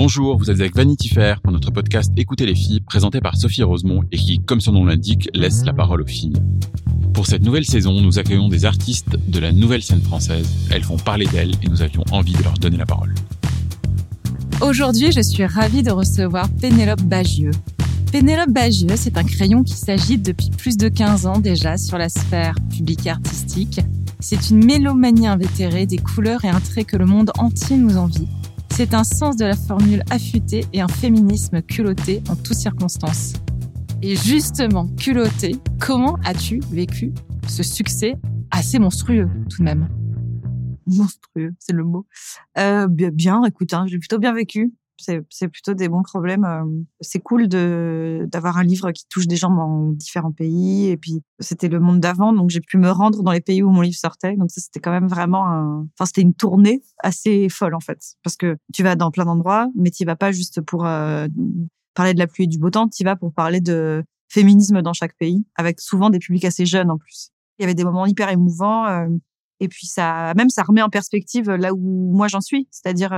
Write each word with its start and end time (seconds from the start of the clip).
Bonjour, 0.00 0.38
vous 0.38 0.48
êtes 0.48 0.60
avec 0.60 0.76
Vanity 0.76 1.08
Fair 1.08 1.40
pour 1.40 1.50
notre 1.52 1.72
podcast 1.72 2.12
Écoutez 2.16 2.46
les 2.46 2.54
filles, 2.54 2.78
présenté 2.78 3.20
par 3.20 3.36
Sophie 3.36 3.64
Rosemont 3.64 4.04
et 4.12 4.16
qui, 4.16 4.38
comme 4.38 4.60
son 4.60 4.70
nom 4.70 4.84
l'indique, 4.84 5.28
laisse 5.34 5.64
la 5.64 5.72
parole 5.72 6.02
aux 6.02 6.06
filles. 6.06 6.36
Pour 7.12 7.26
cette 7.26 7.42
nouvelle 7.42 7.64
saison, 7.64 8.00
nous 8.00 8.16
accueillons 8.20 8.48
des 8.48 8.64
artistes 8.64 9.16
de 9.26 9.40
la 9.40 9.50
nouvelle 9.50 9.82
scène 9.82 10.00
française. 10.00 10.48
Elles 10.70 10.84
font 10.84 10.98
parler 10.98 11.26
d'elles 11.26 11.50
et 11.64 11.68
nous 11.68 11.82
avions 11.82 12.04
envie 12.12 12.32
de 12.32 12.42
leur 12.44 12.54
donner 12.54 12.76
la 12.76 12.86
parole. 12.86 13.12
Aujourd'hui, 14.60 15.10
je 15.10 15.20
suis 15.20 15.44
ravie 15.44 15.82
de 15.82 15.90
recevoir 15.90 16.48
Pénélope 16.48 17.02
Bagieux. 17.02 17.50
Pénélope 18.12 18.50
Bagieux, 18.50 18.94
c'est 18.94 19.18
un 19.18 19.24
crayon 19.24 19.64
qui 19.64 19.74
s'agite 19.74 20.22
depuis 20.24 20.50
plus 20.50 20.76
de 20.76 20.88
15 20.88 21.26
ans 21.26 21.40
déjà 21.40 21.76
sur 21.76 21.98
la 21.98 22.08
sphère 22.08 22.54
publique 22.70 23.08
artistique. 23.08 23.80
C'est 24.20 24.50
une 24.50 24.64
mélomanie 24.64 25.26
invétérée 25.26 25.86
des 25.86 25.98
couleurs 25.98 26.44
et 26.44 26.48
un 26.50 26.60
trait 26.60 26.84
que 26.84 26.96
le 26.96 27.04
monde 27.04 27.32
entier 27.36 27.76
nous 27.76 27.96
envie. 27.96 28.28
C'est 28.78 28.94
un 28.94 29.02
sens 29.02 29.34
de 29.34 29.44
la 29.44 29.56
formule 29.56 30.04
affûté 30.08 30.64
et 30.72 30.80
un 30.80 30.86
féminisme 30.86 31.62
culotté 31.62 32.22
en 32.30 32.36
toutes 32.36 32.54
circonstances. 32.54 33.32
Et 34.02 34.14
justement, 34.14 34.86
culotté, 34.86 35.56
comment 35.80 36.16
as-tu 36.24 36.60
vécu 36.70 37.12
ce 37.48 37.64
succès 37.64 38.14
assez 38.52 38.78
monstrueux 38.78 39.28
tout 39.50 39.58
de 39.58 39.64
même? 39.64 39.88
Monstrueux, 40.86 41.56
c'est 41.58 41.72
le 41.72 41.82
mot. 41.82 42.06
Euh, 42.56 42.86
bien, 42.86 43.10
bien, 43.10 43.42
écoute, 43.42 43.74
hein, 43.74 43.84
j'ai 43.88 43.98
plutôt 43.98 44.20
bien 44.20 44.32
vécu. 44.32 44.72
C'est, 45.00 45.48
plutôt 45.48 45.74
des 45.74 45.88
bons 45.88 46.02
problèmes. 46.02 46.44
euh, 46.44 46.64
C'est 47.00 47.20
cool 47.20 47.48
d'avoir 47.48 48.58
un 48.58 48.64
livre 48.64 48.90
qui 48.92 49.06
touche 49.08 49.26
des 49.26 49.36
gens 49.36 49.50
dans 49.50 49.92
différents 49.92 50.32
pays. 50.32 50.88
Et 50.88 50.96
puis 50.96 51.22
c'était 51.38 51.68
le 51.68 51.80
monde 51.80 52.00
d'avant, 52.00 52.32
donc 52.32 52.50
j'ai 52.50 52.60
pu 52.60 52.78
me 52.78 52.90
rendre 52.90 53.22
dans 53.22 53.32
les 53.32 53.40
pays 53.40 53.62
où 53.62 53.70
mon 53.70 53.80
livre 53.80 53.96
sortait. 53.96 54.36
Donc 54.36 54.50
ça, 54.50 54.60
c'était 54.60 54.80
quand 54.80 54.90
même 54.90 55.08
vraiment 55.08 55.46
un. 55.48 55.86
Enfin, 55.94 56.06
c'était 56.06 56.22
une 56.22 56.34
tournée 56.34 56.82
assez 56.98 57.48
folle 57.48 57.74
en 57.74 57.80
fait, 57.80 57.98
parce 58.22 58.36
que 58.36 58.56
tu 58.72 58.82
vas 58.82 58.96
dans 58.96 59.10
plein 59.10 59.24
d'endroits, 59.24 59.68
mais 59.76 59.90
tu 59.90 60.04
vas 60.04 60.16
pas 60.16 60.32
juste 60.32 60.60
pour 60.60 60.86
euh, 60.86 61.28
parler 61.94 62.14
de 62.14 62.18
la 62.18 62.26
pluie 62.26 62.44
et 62.44 62.48
du 62.48 62.58
beau 62.58 62.70
temps. 62.70 62.88
Tu 62.88 63.04
vas 63.04 63.16
pour 63.16 63.32
parler 63.32 63.60
de 63.60 64.04
féminisme 64.28 64.82
dans 64.82 64.92
chaque 64.92 65.16
pays, 65.16 65.44
avec 65.56 65.80
souvent 65.80 66.10
des 66.10 66.18
publics 66.18 66.44
assez 66.44 66.66
jeunes 66.66 66.90
en 66.90 66.98
plus. 66.98 67.30
Il 67.58 67.62
y 67.62 67.64
avait 67.64 67.74
des 67.74 67.84
moments 67.84 68.06
hyper 68.06 68.28
émouvants. 68.30 68.86
euh, 68.86 69.08
et 69.60 69.68
puis 69.68 69.86
ça, 69.88 70.34
même 70.36 70.50
ça 70.50 70.62
remet 70.62 70.82
en 70.82 70.88
perspective 70.88 71.50
là 71.50 71.72
où 71.74 72.12
moi 72.12 72.28
j'en 72.28 72.40
suis, 72.40 72.68
c'est-à-dire 72.70 73.12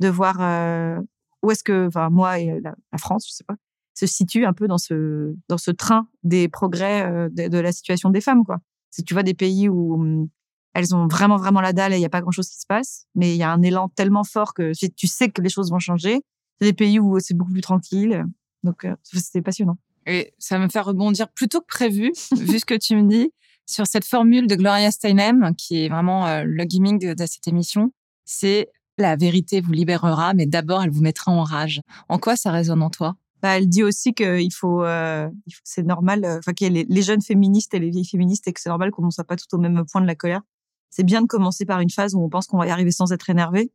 de 0.00 0.08
voir 0.08 0.36
euh, 0.40 1.00
où 1.42 1.50
est-ce 1.50 1.64
que, 1.64 1.86
enfin 1.86 2.10
moi 2.10 2.38
et 2.38 2.60
la, 2.60 2.74
la 2.92 2.98
France, 2.98 3.26
je 3.28 3.32
sais 3.34 3.44
pas, 3.44 3.56
se 3.94 4.06
situe 4.06 4.44
un 4.44 4.52
peu 4.52 4.66
dans 4.66 4.78
ce 4.78 5.34
dans 5.48 5.58
ce 5.58 5.70
train 5.70 6.08
des 6.22 6.48
progrès 6.48 7.06
euh, 7.06 7.28
de, 7.30 7.58
la 7.58 7.72
situation 7.72 8.10
des 8.10 8.20
femmes 8.20 8.44
quoi. 8.44 8.58
Si 8.90 9.02
tu 9.04 9.14
vois 9.14 9.22
des 9.22 9.34
pays 9.34 9.68
où 9.68 9.94
hum, 9.94 10.28
elles 10.74 10.94
ont 10.94 11.06
vraiment 11.06 11.36
vraiment 11.36 11.60
la 11.60 11.72
dalle 11.72 11.92
et 11.92 11.96
il 11.96 12.02
y 12.02 12.06
a 12.06 12.10
pas 12.10 12.20
grand 12.20 12.32
chose 12.32 12.48
qui 12.48 12.58
se 12.58 12.66
passe, 12.66 13.06
mais 13.14 13.34
il 13.34 13.38
y 13.38 13.42
a 13.42 13.52
un 13.52 13.62
élan 13.62 13.88
tellement 13.88 14.24
fort 14.24 14.54
que 14.54 14.72
tu 14.76 14.90
tu 14.90 15.06
sais 15.06 15.30
que 15.30 15.40
les 15.40 15.48
choses 15.48 15.70
vont 15.70 15.78
changer. 15.78 16.20
C'est 16.60 16.66
des 16.66 16.72
pays 16.72 16.98
où 16.98 17.18
c'est 17.20 17.34
beaucoup 17.34 17.52
plus 17.52 17.60
tranquille, 17.60 18.24
donc 18.62 18.84
euh, 18.84 18.94
c'était 19.02 19.42
passionnant. 19.42 19.78
Et 20.06 20.34
ça 20.38 20.58
me 20.58 20.68
fait 20.68 20.80
rebondir 20.80 21.28
plutôt 21.28 21.60
que 21.60 21.66
prévu, 21.66 22.12
vu 22.36 22.58
ce 22.58 22.64
que 22.64 22.74
tu 22.74 22.96
me 22.96 23.08
dis, 23.08 23.32
sur 23.66 23.86
cette 23.86 24.04
formule 24.04 24.46
de 24.46 24.54
Gloria 24.54 24.90
Steinem, 24.90 25.54
qui 25.56 25.84
est 25.84 25.88
vraiment 25.88 26.26
euh, 26.26 26.44
le 26.44 26.64
gimmick 26.64 26.98
de, 26.98 27.14
de 27.14 27.26
cette 27.26 27.48
émission. 27.48 27.92
C'est 28.24 28.70
la 28.98 29.16
vérité 29.16 29.60
vous 29.60 29.72
libérera, 29.72 30.34
mais 30.34 30.46
d'abord 30.46 30.82
elle 30.82 30.90
vous 30.90 31.02
mettra 31.02 31.32
en 31.32 31.42
rage. 31.42 31.80
En 32.08 32.18
quoi 32.18 32.36
ça 32.36 32.50
résonne 32.50 32.82
en 32.82 32.90
toi? 32.90 33.16
Bah, 33.42 33.58
elle 33.58 33.68
dit 33.68 33.82
aussi 33.82 34.14
qu'il 34.14 34.52
faut, 34.54 34.84
euh, 34.84 35.28
c'est 35.64 35.82
normal, 35.82 36.24
euh, 36.24 36.38
enfin 36.38 36.52
les 36.60 37.02
jeunes 37.02 37.20
féministes 37.20 37.74
et 37.74 37.78
les 37.78 37.90
vieilles 37.90 38.06
féministes 38.06 38.48
et 38.48 38.52
que 38.52 38.60
c'est 38.60 38.70
normal 38.70 38.90
qu'on 38.90 39.04
ne 39.04 39.10
soit 39.10 39.24
pas 39.24 39.36
tout 39.36 39.52
au 39.52 39.58
même 39.58 39.84
point 39.90 40.00
de 40.00 40.06
la 40.06 40.14
colère. 40.14 40.40
C'est 40.88 41.04
bien 41.04 41.20
de 41.22 41.26
commencer 41.26 41.66
par 41.66 41.80
une 41.80 41.90
phase 41.90 42.14
où 42.14 42.20
on 42.20 42.28
pense 42.28 42.46
qu'on 42.46 42.56
va 42.56 42.66
y 42.66 42.70
arriver 42.70 42.92
sans 42.92 43.12
être 43.12 43.28
énervé, 43.28 43.70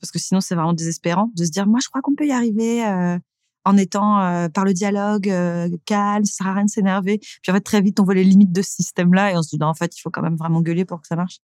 parce 0.00 0.10
que 0.10 0.18
sinon 0.18 0.40
c'est 0.40 0.54
vraiment 0.54 0.72
désespérant 0.72 1.30
de 1.34 1.44
se 1.44 1.50
dire 1.50 1.66
moi 1.66 1.80
je 1.82 1.88
crois 1.88 2.00
qu'on 2.02 2.14
peut 2.14 2.26
y 2.26 2.32
arriver 2.32 2.86
euh, 2.86 3.18
en 3.64 3.76
étant 3.76 4.20
euh, 4.20 4.48
par 4.48 4.64
le 4.64 4.72
dialogue 4.72 5.28
euh, 5.28 5.68
calme, 5.84 6.24
ça 6.24 6.32
sert 6.38 6.46
à 6.46 6.54
rien 6.54 6.64
de 6.64 6.70
s'énerver. 6.70 7.18
Puis 7.18 7.50
en 7.50 7.54
fait 7.54 7.60
très 7.60 7.80
vite 7.80 8.00
on 8.00 8.04
voit 8.04 8.14
les 8.14 8.24
limites 8.24 8.52
de 8.52 8.62
ce 8.62 8.70
système-là 8.70 9.32
et 9.32 9.36
on 9.36 9.42
se 9.42 9.50
dit 9.50 9.58
non 9.58 9.68
en 9.68 9.74
fait 9.74 9.96
il 9.96 10.00
faut 10.00 10.10
quand 10.10 10.22
même 10.22 10.36
vraiment 10.36 10.62
gueuler 10.62 10.84
pour 10.84 11.00
que 11.00 11.06
ça 11.06 11.16
marche. 11.16 11.38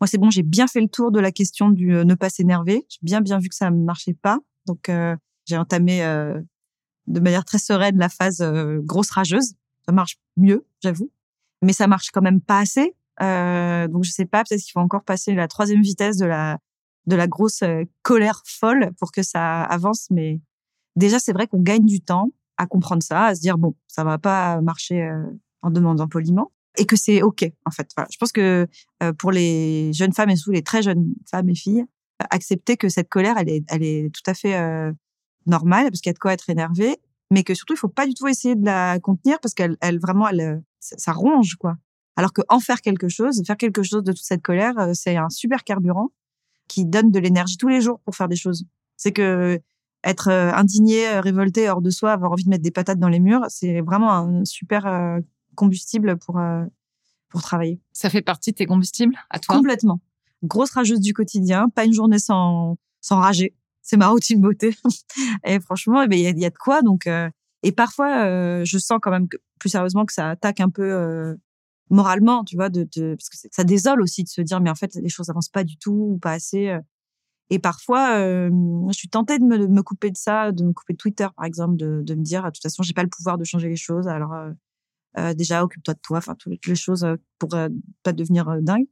Moi 0.00 0.06
c'est 0.06 0.18
bon, 0.18 0.30
j'ai 0.30 0.42
bien 0.42 0.66
fait 0.66 0.80
le 0.80 0.88
tour 0.88 1.10
de 1.10 1.18
la 1.18 1.32
question 1.32 1.70
du 1.70 1.94
euh, 1.94 2.04
ne 2.04 2.14
pas 2.14 2.30
s'énerver. 2.30 2.86
J'ai 2.88 2.98
bien 3.02 3.20
bien 3.20 3.38
vu 3.38 3.48
que 3.48 3.54
ça 3.54 3.70
ne 3.70 3.82
marchait 3.84 4.14
pas, 4.14 4.38
donc 4.66 4.88
euh, 4.88 5.16
j'ai 5.46 5.56
entamé 5.56 6.04
euh, 6.04 6.40
de 7.06 7.20
manière 7.20 7.44
très 7.44 7.58
sereine 7.58 7.98
la 7.98 8.08
phase 8.08 8.40
euh, 8.40 8.80
grosse 8.82 9.10
rageuse. 9.10 9.54
Ça 9.86 9.92
marche 9.92 10.18
mieux, 10.36 10.66
j'avoue, 10.82 11.10
mais 11.62 11.72
ça 11.72 11.86
marche 11.86 12.10
quand 12.12 12.22
même 12.22 12.40
pas 12.40 12.60
assez. 12.60 12.94
Euh, 13.20 13.88
donc 13.88 14.04
je 14.04 14.12
sais 14.12 14.26
pas, 14.26 14.44
peut-être 14.44 14.62
qu'il 14.62 14.72
faut 14.72 14.80
encore 14.80 15.02
passer 15.02 15.34
la 15.34 15.48
troisième 15.48 15.82
vitesse 15.82 16.16
de 16.16 16.26
la 16.26 16.58
de 17.06 17.16
la 17.16 17.26
grosse 17.26 17.62
euh, 17.62 17.84
colère 18.02 18.42
folle 18.46 18.90
pour 18.98 19.10
que 19.10 19.22
ça 19.22 19.62
avance. 19.62 20.08
Mais 20.10 20.40
déjà 20.94 21.18
c'est 21.18 21.32
vrai 21.32 21.46
qu'on 21.48 21.62
gagne 21.62 21.86
du 21.86 22.00
temps 22.00 22.30
à 22.56 22.66
comprendre 22.66 23.02
ça, 23.02 23.26
à 23.26 23.34
se 23.34 23.40
dire 23.40 23.58
bon, 23.58 23.74
ça 23.88 24.04
va 24.04 24.18
pas 24.18 24.60
marcher 24.60 25.08
en 25.62 25.70
demandant 25.70 26.08
poliment 26.08 26.50
et 26.76 26.86
que 26.86 26.96
c'est 26.96 27.22
ok 27.22 27.50
en 27.64 27.70
fait. 27.70 27.88
Je 28.10 28.16
pense 28.18 28.32
que 28.32 28.66
euh, 29.02 29.12
pour 29.12 29.32
les 29.32 29.92
jeunes 29.92 30.12
femmes 30.12 30.30
et 30.30 30.36
surtout 30.36 30.52
les 30.52 30.62
très 30.62 30.82
jeunes 30.82 31.14
femmes 31.30 31.48
et 31.48 31.54
filles, 31.54 31.84
accepter 32.30 32.76
que 32.76 32.88
cette 32.88 33.08
colère 33.08 33.36
elle 33.38 33.48
est 33.48 33.64
elle 33.68 33.82
est 33.82 34.14
tout 34.14 34.28
à 34.30 34.34
fait 34.34 34.56
euh, 34.56 34.92
normale 35.46 35.84
parce 35.90 36.00
qu'il 36.00 36.10
y 36.10 36.12
a 36.12 36.14
de 36.14 36.18
quoi 36.18 36.32
être 36.32 36.50
énervé, 36.50 36.96
mais 37.30 37.42
que 37.42 37.54
surtout 37.54 37.74
il 37.74 37.78
faut 37.78 37.88
pas 37.88 38.06
du 38.06 38.14
tout 38.14 38.28
essayer 38.28 38.54
de 38.54 38.64
la 38.64 38.98
contenir 39.00 39.38
parce 39.40 39.54
qu'elle 39.54 39.76
elle 39.80 39.98
vraiment 39.98 40.28
elle 40.28 40.62
ça 40.80 41.12
ronge 41.12 41.56
quoi. 41.56 41.76
Alors 42.16 42.32
que 42.32 42.42
en 42.48 42.58
faire 42.58 42.80
quelque 42.80 43.08
chose, 43.08 43.42
faire 43.46 43.56
quelque 43.56 43.84
chose 43.84 44.02
de 44.02 44.12
toute 44.12 44.24
cette 44.24 44.42
colère, 44.42 44.76
euh, 44.78 44.90
c'est 44.92 45.16
un 45.16 45.30
super 45.30 45.62
carburant 45.62 46.08
qui 46.66 46.84
donne 46.84 47.12
de 47.12 47.18
l'énergie 47.20 47.56
tous 47.56 47.68
les 47.68 47.80
jours 47.80 48.00
pour 48.00 48.16
faire 48.16 48.28
des 48.28 48.36
choses. 48.36 48.64
C'est 48.96 49.12
que 49.12 49.60
être 50.04 50.28
euh, 50.28 50.52
indigné, 50.52 51.08
euh, 51.08 51.20
révolté, 51.20 51.68
hors 51.68 51.80
de 51.80 51.90
soi, 51.90 52.12
avoir 52.12 52.32
envie 52.32 52.44
de 52.44 52.50
mettre 52.50 52.64
des 52.64 52.72
patates 52.72 52.98
dans 52.98 53.08
les 53.08 53.20
murs, 53.20 53.44
c'est 53.48 53.80
vraiment 53.82 54.12
un 54.12 54.44
super 54.44 55.20
combustible 55.58 56.16
pour 56.16 56.38
euh, 56.38 56.64
pour 57.28 57.42
travailler. 57.42 57.80
Ça 57.92 58.08
fait 58.10 58.22
partie 58.22 58.52
de 58.52 58.56
tes 58.56 58.66
combustibles 58.66 59.14
à 59.30 59.38
toi? 59.38 59.56
Complètement. 59.56 60.00
Grosse 60.44 60.70
rageuse 60.70 61.00
du 61.00 61.12
quotidien, 61.12 61.68
pas 61.68 61.84
une 61.84 61.92
journée 61.92 62.20
sans 62.20 62.76
sans 63.00 63.18
rager. 63.18 63.54
C'est 63.82 63.96
ma 63.96 64.08
routine 64.08 64.40
beauté. 64.40 64.76
et 65.44 65.60
franchement, 65.60 66.02
eh 66.02 66.08
ben, 66.08 66.18
il 66.18 66.22
y, 66.22 66.26
a, 66.26 66.30
il 66.30 66.38
y 66.38 66.44
a 66.44 66.50
de 66.50 66.58
quoi. 66.58 66.82
Donc, 66.82 67.06
euh, 67.06 67.28
et 67.62 67.72
parfois, 67.72 68.24
euh, 68.24 68.64
je 68.64 68.78
sens 68.78 68.98
quand 69.00 69.10
même 69.10 69.28
que, 69.28 69.38
plus 69.58 69.70
sérieusement 69.70 70.04
que 70.04 70.12
ça 70.12 70.30
attaque 70.30 70.60
un 70.60 70.68
peu 70.68 70.82
euh, 70.82 71.34
moralement, 71.90 72.44
tu 72.44 72.56
vois, 72.56 72.68
de, 72.68 72.86
de 72.94 73.14
parce 73.14 73.28
que 73.30 73.48
ça 73.50 73.64
désole 73.64 74.02
aussi 74.02 74.22
de 74.24 74.28
se 74.28 74.42
dire, 74.42 74.60
mais 74.60 74.70
en 74.70 74.74
fait, 74.74 74.94
les 74.94 75.08
choses 75.08 75.30
avancent 75.30 75.48
pas 75.48 75.64
du 75.64 75.76
tout 75.78 76.10
ou 76.12 76.18
pas 76.18 76.32
assez. 76.32 76.76
Et 77.50 77.58
parfois, 77.58 78.18
je 78.18 78.92
suis 78.92 79.08
tentée 79.08 79.38
de 79.38 79.44
me, 79.44 79.58
de 79.58 79.66
me 79.66 79.82
couper 79.82 80.10
de 80.10 80.18
ça, 80.18 80.52
de 80.52 80.64
me 80.64 80.72
couper 80.72 80.92
de 80.92 80.98
Twitter, 80.98 81.26
par 81.34 81.46
exemple, 81.46 81.76
de, 81.76 82.02
de 82.02 82.14
me 82.14 82.22
dire, 82.22 82.42
de 82.44 82.50
toute 82.50 82.62
façon, 82.62 82.82
j'ai 82.82 82.92
pas 82.92 83.02
le 83.02 83.08
pouvoir 83.08 83.38
de 83.38 83.44
changer 83.44 83.68
les 83.70 83.76
choses. 83.76 84.06
Alors, 84.06 84.34
euh, 85.16 85.32
déjà, 85.34 85.64
occupe-toi 85.64 85.94
de 85.94 86.00
toi, 86.02 86.18
enfin, 86.18 86.34
toutes 86.34 86.66
les 86.66 86.74
choses 86.74 87.04
euh, 87.04 87.16
pour 87.38 87.54
euh, 87.54 87.68
pas 88.02 88.12
devenir 88.12 88.48
euh, 88.48 88.60
dingue. 88.60 88.86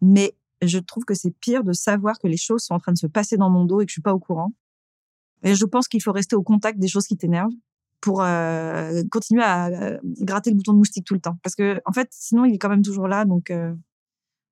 Mais 0.00 0.34
je 0.62 0.78
trouve 0.78 1.04
que 1.04 1.14
c'est 1.14 1.30
pire 1.30 1.62
de 1.64 1.72
savoir 1.72 2.18
que 2.18 2.26
les 2.26 2.36
choses 2.36 2.62
sont 2.62 2.74
en 2.74 2.80
train 2.80 2.92
de 2.92 2.98
se 2.98 3.06
passer 3.06 3.36
dans 3.36 3.50
mon 3.50 3.64
dos 3.64 3.80
et 3.80 3.86
que 3.86 3.90
je 3.90 3.94
suis 3.94 4.02
pas 4.02 4.14
au 4.14 4.18
courant. 4.18 4.52
Et 5.42 5.54
je 5.54 5.64
pense 5.64 5.88
qu'il 5.88 6.02
faut 6.02 6.12
rester 6.12 6.36
au 6.36 6.42
contact 6.42 6.78
des 6.78 6.88
choses 6.88 7.06
qui 7.06 7.16
t'énervent 7.16 7.52
pour 8.00 8.24
continuer 9.10 9.42
à 9.42 9.98
gratter 10.20 10.50
le 10.50 10.56
bouton 10.56 10.72
de 10.72 10.78
moustique 10.78 11.04
tout 11.04 11.14
le 11.14 11.20
temps. 11.20 11.38
Parce 11.42 11.54
que 11.54 11.80
en 11.84 11.92
fait, 11.92 12.08
sinon, 12.10 12.44
il 12.44 12.54
est 12.54 12.58
quand 12.58 12.68
même 12.70 12.82
toujours 12.82 13.08
là. 13.08 13.24
Donc, 13.26 13.52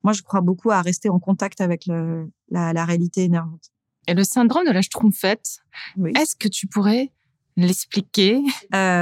moi, 0.02 0.12
je 0.12 0.22
crois 0.22 0.40
beaucoup 0.42 0.70
à 0.70 0.82
rester 0.82 1.08
en 1.08 1.18
contact 1.18 1.60
avec 1.60 1.86
le, 1.86 2.30
la, 2.50 2.72
la 2.72 2.84
réalité 2.84 3.24
énervante. 3.24 3.70
Et 4.06 4.14
le 4.14 4.24
syndrome 4.24 4.66
de 4.66 4.72
la 4.72 4.82
schtroumpfette, 4.82 5.58
Oui. 5.96 6.12
est-ce 6.16 6.36
que 6.36 6.48
tu 6.48 6.66
pourrais 6.66 7.10
l'expliquer? 7.56 8.42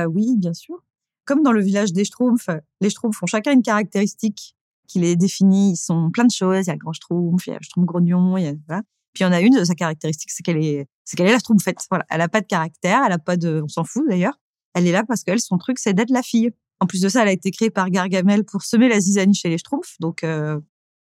Oui, 0.09 0.37
bien 0.37 0.55
sûr. 0.55 0.83
Comme 1.31 1.45
dans 1.45 1.53
le 1.53 1.63
village 1.63 1.93
des 1.93 2.05
Schtroumpfs, 2.05 2.51
les 2.81 2.91
Schtroumpfs 2.91 3.23
ont 3.23 3.27
chacun 3.27 3.53
une 3.53 3.63
caractéristique 3.63 4.57
qui 4.89 4.99
les 4.99 5.15
définit. 5.15 5.75
Ils 5.75 5.77
sont 5.77 6.11
plein 6.11 6.25
de 6.25 6.33
choses. 6.33 6.67
Il 6.67 6.67
y 6.67 6.71
a 6.71 6.73
le 6.73 6.81
grand 6.81 6.93
Schtroumpf, 6.93 7.47
il 7.47 7.51
y 7.51 7.53
a 7.53 7.57
le 7.57 7.63
Schtroumpf 7.63 7.87
grognon. 7.87 8.35
Puis 8.35 9.21
il 9.21 9.23
y 9.23 9.25
en 9.25 9.31
a 9.31 9.41
une 9.41 9.65
sa 9.65 9.77
caractéristique, 9.77 10.33
c'est 10.33 10.43
qu'elle 10.43 10.57
est, 10.57 10.89
c'est 11.05 11.17
qu'elle 11.17 11.29
est 11.29 11.33
la 11.33 11.39
Schtroumpfette. 11.39 11.87
Voilà, 11.89 12.05
elle 12.11 12.21
a 12.21 12.29
pas 12.29 12.41
de 12.41 12.47
caractère, 12.47 13.05
elle 13.07 13.13
a 13.13 13.21
pas 13.21 13.37
de, 13.37 13.61
on 13.63 13.69
s'en 13.69 13.85
fout 13.85 14.03
d'ailleurs. 14.09 14.41
Elle 14.75 14.89
est 14.89 14.91
là 14.91 15.05
parce 15.07 15.23
qu'elle, 15.23 15.39
son 15.39 15.57
truc, 15.57 15.79
c'est 15.79 15.95
d'être 15.95 16.11
la 16.11 16.23
fille. 16.23 16.51
En 16.81 16.89
plus 16.89 17.01
de 17.01 17.09
ça, 17.09 17.23
elle 17.23 17.29
a 17.29 17.33
été 17.33 17.53
créée 17.53 17.71
par 17.71 17.91
Gargamel 17.91 18.45
pour 18.45 18.63
semer 18.63 18.89
la 18.89 18.99
zizanie 18.99 19.35
chez 19.35 19.51
les 19.51 19.59
Schtroumpfs. 19.59 20.01
Donc, 20.01 20.25
euh, 20.25 20.59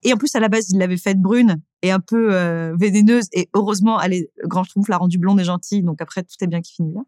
Et 0.04 0.12
en 0.12 0.18
plus, 0.18 0.36
à 0.36 0.42
la 0.42 0.50
base, 0.50 0.69
il 0.69 0.80
l'avait 0.80 0.98
faite 0.98 1.21
brune 1.21 1.62
et 1.81 1.92
un 1.92 2.01
peu 2.01 2.36
euh, 2.36 2.75
vénéneuse. 2.77 3.30
Et 3.31 3.48
heureusement, 3.54 4.01
est, 4.01 4.30
Grand 4.44 4.66
Schtroumpf 4.66 4.89
l'a 4.89 4.98
rendue 4.98 5.18
blonde 5.18 5.39
et 5.39 5.45
gentille. 5.45 5.81
Donc 5.81 6.01
après, 6.01 6.24
tout 6.24 6.36
est 6.42 6.48
bien 6.48 6.60
qui 6.60 6.74
finit 6.74 6.92
bien. 6.92 7.06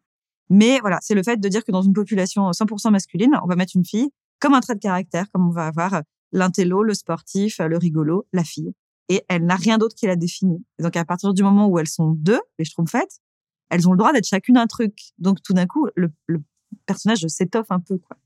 Mais 0.54 0.82
voilà, 0.82 1.00
c'est 1.02 1.16
le 1.16 1.24
fait 1.24 1.38
de 1.38 1.48
dire 1.48 1.64
que 1.64 1.72
dans 1.72 1.82
une 1.82 1.94
population 1.94 2.52
100% 2.52 2.92
masculine, 2.92 3.40
on 3.42 3.48
va 3.48 3.56
mettre 3.56 3.72
une 3.74 3.86
fille 3.86 4.10
comme 4.42 4.54
un 4.54 4.60
trait 4.60 4.76
de 4.76 4.82
caractère, 4.82 5.32
comme 5.32 5.48
on 5.48 5.52
va 5.52 5.66
avoir 5.66 6.02
l'intello, 6.34 6.84
le 6.84 6.94
sportif, 6.94 7.60
le 7.60 7.78
rigolo, 7.78 8.28
la 8.34 8.44
fille. 8.44 8.74
Et 9.08 9.24
elle 9.30 9.46
n'a 9.46 9.56
rien 9.56 9.78
d'autre 9.78 9.96
qui 9.96 10.08
la 10.08 10.18
définit. 10.18 10.62
donc 10.80 10.98
à 10.98 11.06
partir 11.06 11.34
du 11.34 11.42
moment 11.42 11.68
où 11.68 11.80
elles 11.80 11.88
sont 11.88 12.12
deux, 12.12 12.42
les 12.60 12.66
Schtroumpfettes, 12.66 13.22
elles 13.70 13.88
ont 13.88 13.94
le 13.94 13.98
droit 13.98 14.12
d'être 14.12 14.28
chacune 14.28 14.58
un 14.58 14.68
truc. 14.68 15.14
Donc 15.20 15.42
tout 15.42 15.54
d'un 15.54 15.68
coup, 15.68 15.88
le, 15.96 16.12
personnage 16.86 17.26
s'étoffe 17.28 17.72
un 17.72 17.80
peu. 17.80 17.98
quoi. 17.98 18.18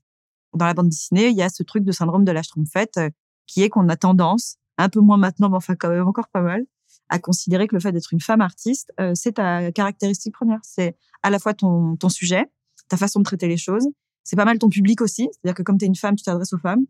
Dans 0.52 0.66
la 0.66 0.74
bande 0.74 0.88
dessinée, 0.88 1.28
il 1.28 1.36
y 1.36 1.42
a 1.42 1.48
ce 1.48 1.62
truc 1.62 1.84
de 1.84 1.92
syndrome 1.92 2.24
de 2.24 2.32
la 2.32 2.42
Schtroumpfette 2.42 2.96
euh, 2.96 3.10
qui 3.46 3.62
est 3.62 3.68
qu'on 3.68 3.88
a 3.88 3.96
tendance, 3.96 4.56
un 4.78 4.88
peu 4.88 4.98
moins 4.98 5.16
maintenant, 5.16 5.48
mais 5.48 5.56
enfin 5.56 5.76
quand 5.76 5.90
même 5.90 6.08
encore 6.08 6.28
pas 6.28 6.42
mal, 6.42 6.64
à 7.08 7.18
considérer 7.18 7.66
que 7.66 7.74
le 7.74 7.80
fait 7.80 7.92
d'être 7.92 8.12
une 8.12 8.20
femme 8.20 8.40
artiste, 8.40 8.92
euh, 9.00 9.12
c'est 9.14 9.32
ta 9.32 9.70
caractéristique 9.72 10.34
première. 10.34 10.60
C'est 10.62 10.96
à 11.22 11.30
la 11.30 11.38
fois 11.38 11.54
ton, 11.54 11.96
ton 11.96 12.08
sujet, 12.08 12.44
ta 12.88 12.96
façon 12.96 13.20
de 13.20 13.24
traiter 13.24 13.48
les 13.48 13.56
choses. 13.56 13.86
C'est 14.24 14.36
pas 14.36 14.44
mal 14.44 14.58
ton 14.58 14.68
public 14.68 15.00
aussi. 15.00 15.28
C'est-à-dire 15.32 15.54
que 15.54 15.62
comme 15.62 15.78
tu 15.78 15.84
es 15.84 15.88
une 15.88 15.96
femme, 15.96 16.16
tu 16.16 16.24
t'adresses 16.24 16.52
aux 16.52 16.58
femmes. 16.58 16.84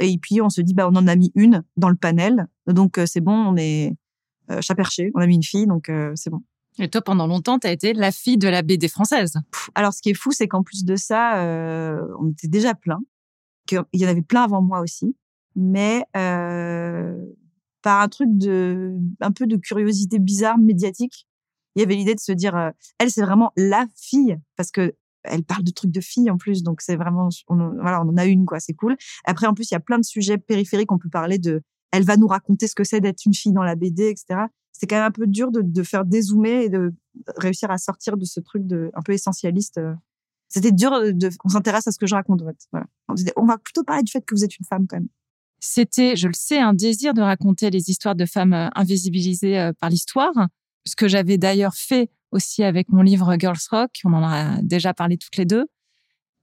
Et 0.00 0.18
puis 0.18 0.40
on 0.40 0.50
se 0.50 0.60
dit, 0.60 0.74
bah 0.74 0.88
on 0.90 0.96
en 0.96 1.06
a 1.06 1.16
mis 1.16 1.32
une 1.34 1.62
dans 1.76 1.90
le 1.90 1.96
panel, 1.96 2.48
donc 2.66 2.96
euh, 2.96 3.04
c'est 3.04 3.20
bon, 3.20 3.34
on 3.34 3.56
est 3.56 3.94
euh, 4.50 4.62
chaperché, 4.62 5.10
on 5.14 5.20
a 5.20 5.26
mis 5.26 5.34
une 5.34 5.42
fille, 5.42 5.66
donc 5.66 5.90
euh, 5.90 6.12
c'est 6.14 6.30
bon. 6.30 6.42
Et 6.78 6.88
toi, 6.88 7.02
pendant 7.02 7.26
longtemps, 7.26 7.58
tu 7.58 7.66
as 7.66 7.72
été 7.72 7.92
la 7.92 8.12
fille 8.12 8.38
de 8.38 8.48
la 8.48 8.62
BD 8.62 8.88
française. 8.88 9.34
Alors, 9.74 9.92
ce 9.92 10.00
qui 10.00 10.10
est 10.10 10.14
fou, 10.14 10.32
c'est 10.32 10.48
qu'en 10.48 10.62
plus 10.62 10.84
de 10.84 10.96
ça, 10.96 11.38
euh, 11.38 12.00
on 12.18 12.30
était 12.30 12.48
déjà 12.48 12.74
plein. 12.74 13.00
Qu'il 13.66 13.82
y 13.92 14.06
en 14.06 14.08
avait 14.08 14.22
plein 14.22 14.42
avant 14.42 14.62
moi 14.62 14.80
aussi. 14.80 15.14
Mais 15.54 16.04
euh, 16.16 17.14
par 17.82 18.00
un 18.00 18.08
truc 18.08 18.28
de, 18.30 18.94
un 19.20 19.32
peu 19.32 19.46
de 19.46 19.56
curiosité 19.56 20.18
bizarre 20.18 20.58
médiatique, 20.58 21.26
il 21.74 21.80
y 21.80 21.82
avait 21.82 21.94
l'idée 21.94 22.14
de 22.14 22.20
se 22.20 22.32
dire, 22.32 22.56
euh, 22.56 22.70
elle, 22.98 23.10
c'est 23.10 23.22
vraiment 23.22 23.52
la 23.56 23.86
fille, 23.96 24.38
parce 24.56 24.70
que 24.70 24.94
elle 25.24 25.44
parle 25.44 25.62
de 25.62 25.70
trucs 25.70 25.92
de 25.92 26.00
fille 26.00 26.30
en 26.30 26.36
plus, 26.36 26.62
donc 26.62 26.80
c'est 26.80 26.96
vraiment, 26.96 27.28
on, 27.48 27.56
voilà, 27.80 28.02
on 28.02 28.08
en 28.08 28.16
a 28.16 28.26
une 28.26 28.44
quoi, 28.44 28.58
c'est 28.60 28.74
cool. 28.74 28.96
Après, 29.24 29.46
en 29.46 29.54
plus, 29.54 29.70
il 29.70 29.74
y 29.74 29.76
a 29.76 29.80
plein 29.80 29.98
de 29.98 30.04
sujets 30.04 30.36
périphériques. 30.36 30.90
On 30.90 30.98
peut 30.98 31.08
parler 31.08 31.38
de, 31.38 31.62
elle 31.92 32.04
va 32.04 32.16
nous 32.16 32.26
raconter 32.26 32.66
ce 32.66 32.74
que 32.74 32.82
c'est 32.82 33.00
d'être 33.00 33.24
une 33.24 33.34
fille 33.34 33.52
dans 33.52 33.62
la 33.62 33.76
BD, 33.76 34.08
etc. 34.08 34.46
C'est 34.72 34.86
quand 34.88 34.96
même 34.96 35.04
un 35.04 35.12
peu 35.12 35.28
dur 35.28 35.52
de, 35.52 35.60
de 35.62 35.82
faire 35.84 36.04
dézoomer 36.04 36.64
et 36.64 36.68
de 36.68 36.92
réussir 37.36 37.70
à 37.70 37.78
sortir 37.78 38.16
de 38.16 38.24
ce 38.24 38.40
truc 38.40 38.66
de 38.66 38.90
un 38.94 39.02
peu 39.02 39.12
essentialiste. 39.12 39.80
C'était 40.48 40.72
dur 40.72 40.90
de, 40.90 41.30
qu'on 41.38 41.50
s'intéresse 41.50 41.86
à 41.86 41.92
ce 41.92 41.98
que 41.98 42.06
je 42.06 42.14
raconte. 42.16 42.42
En 42.42 42.46
fait. 42.46 42.82
On, 43.08 43.14
on 43.36 43.46
va 43.46 43.58
plutôt 43.58 43.84
parler 43.84 44.02
du 44.02 44.10
fait 44.10 44.22
que 44.22 44.34
vous 44.34 44.44
êtes 44.44 44.58
une 44.58 44.66
femme 44.66 44.86
quand 44.88 44.96
même. 44.96 45.08
C'était, 45.64 46.16
je 46.16 46.26
le 46.26 46.34
sais, 46.34 46.58
un 46.58 46.74
désir 46.74 47.14
de 47.14 47.22
raconter 47.22 47.70
les 47.70 47.88
histoires 47.88 48.16
de 48.16 48.26
femmes 48.26 48.52
euh, 48.52 48.68
invisibilisées 48.74 49.60
euh, 49.60 49.72
par 49.78 49.90
l'histoire. 49.90 50.32
Ce 50.84 50.96
que 50.96 51.06
j'avais 51.06 51.38
d'ailleurs 51.38 51.74
fait 51.76 52.10
aussi 52.32 52.64
avec 52.64 52.88
mon 52.88 53.00
livre 53.00 53.36
Girls 53.38 53.60
Rock. 53.70 53.92
On 54.04 54.12
en 54.12 54.24
a 54.24 54.60
déjà 54.60 54.92
parlé 54.92 55.16
toutes 55.16 55.36
les 55.36 55.44
deux. 55.44 55.66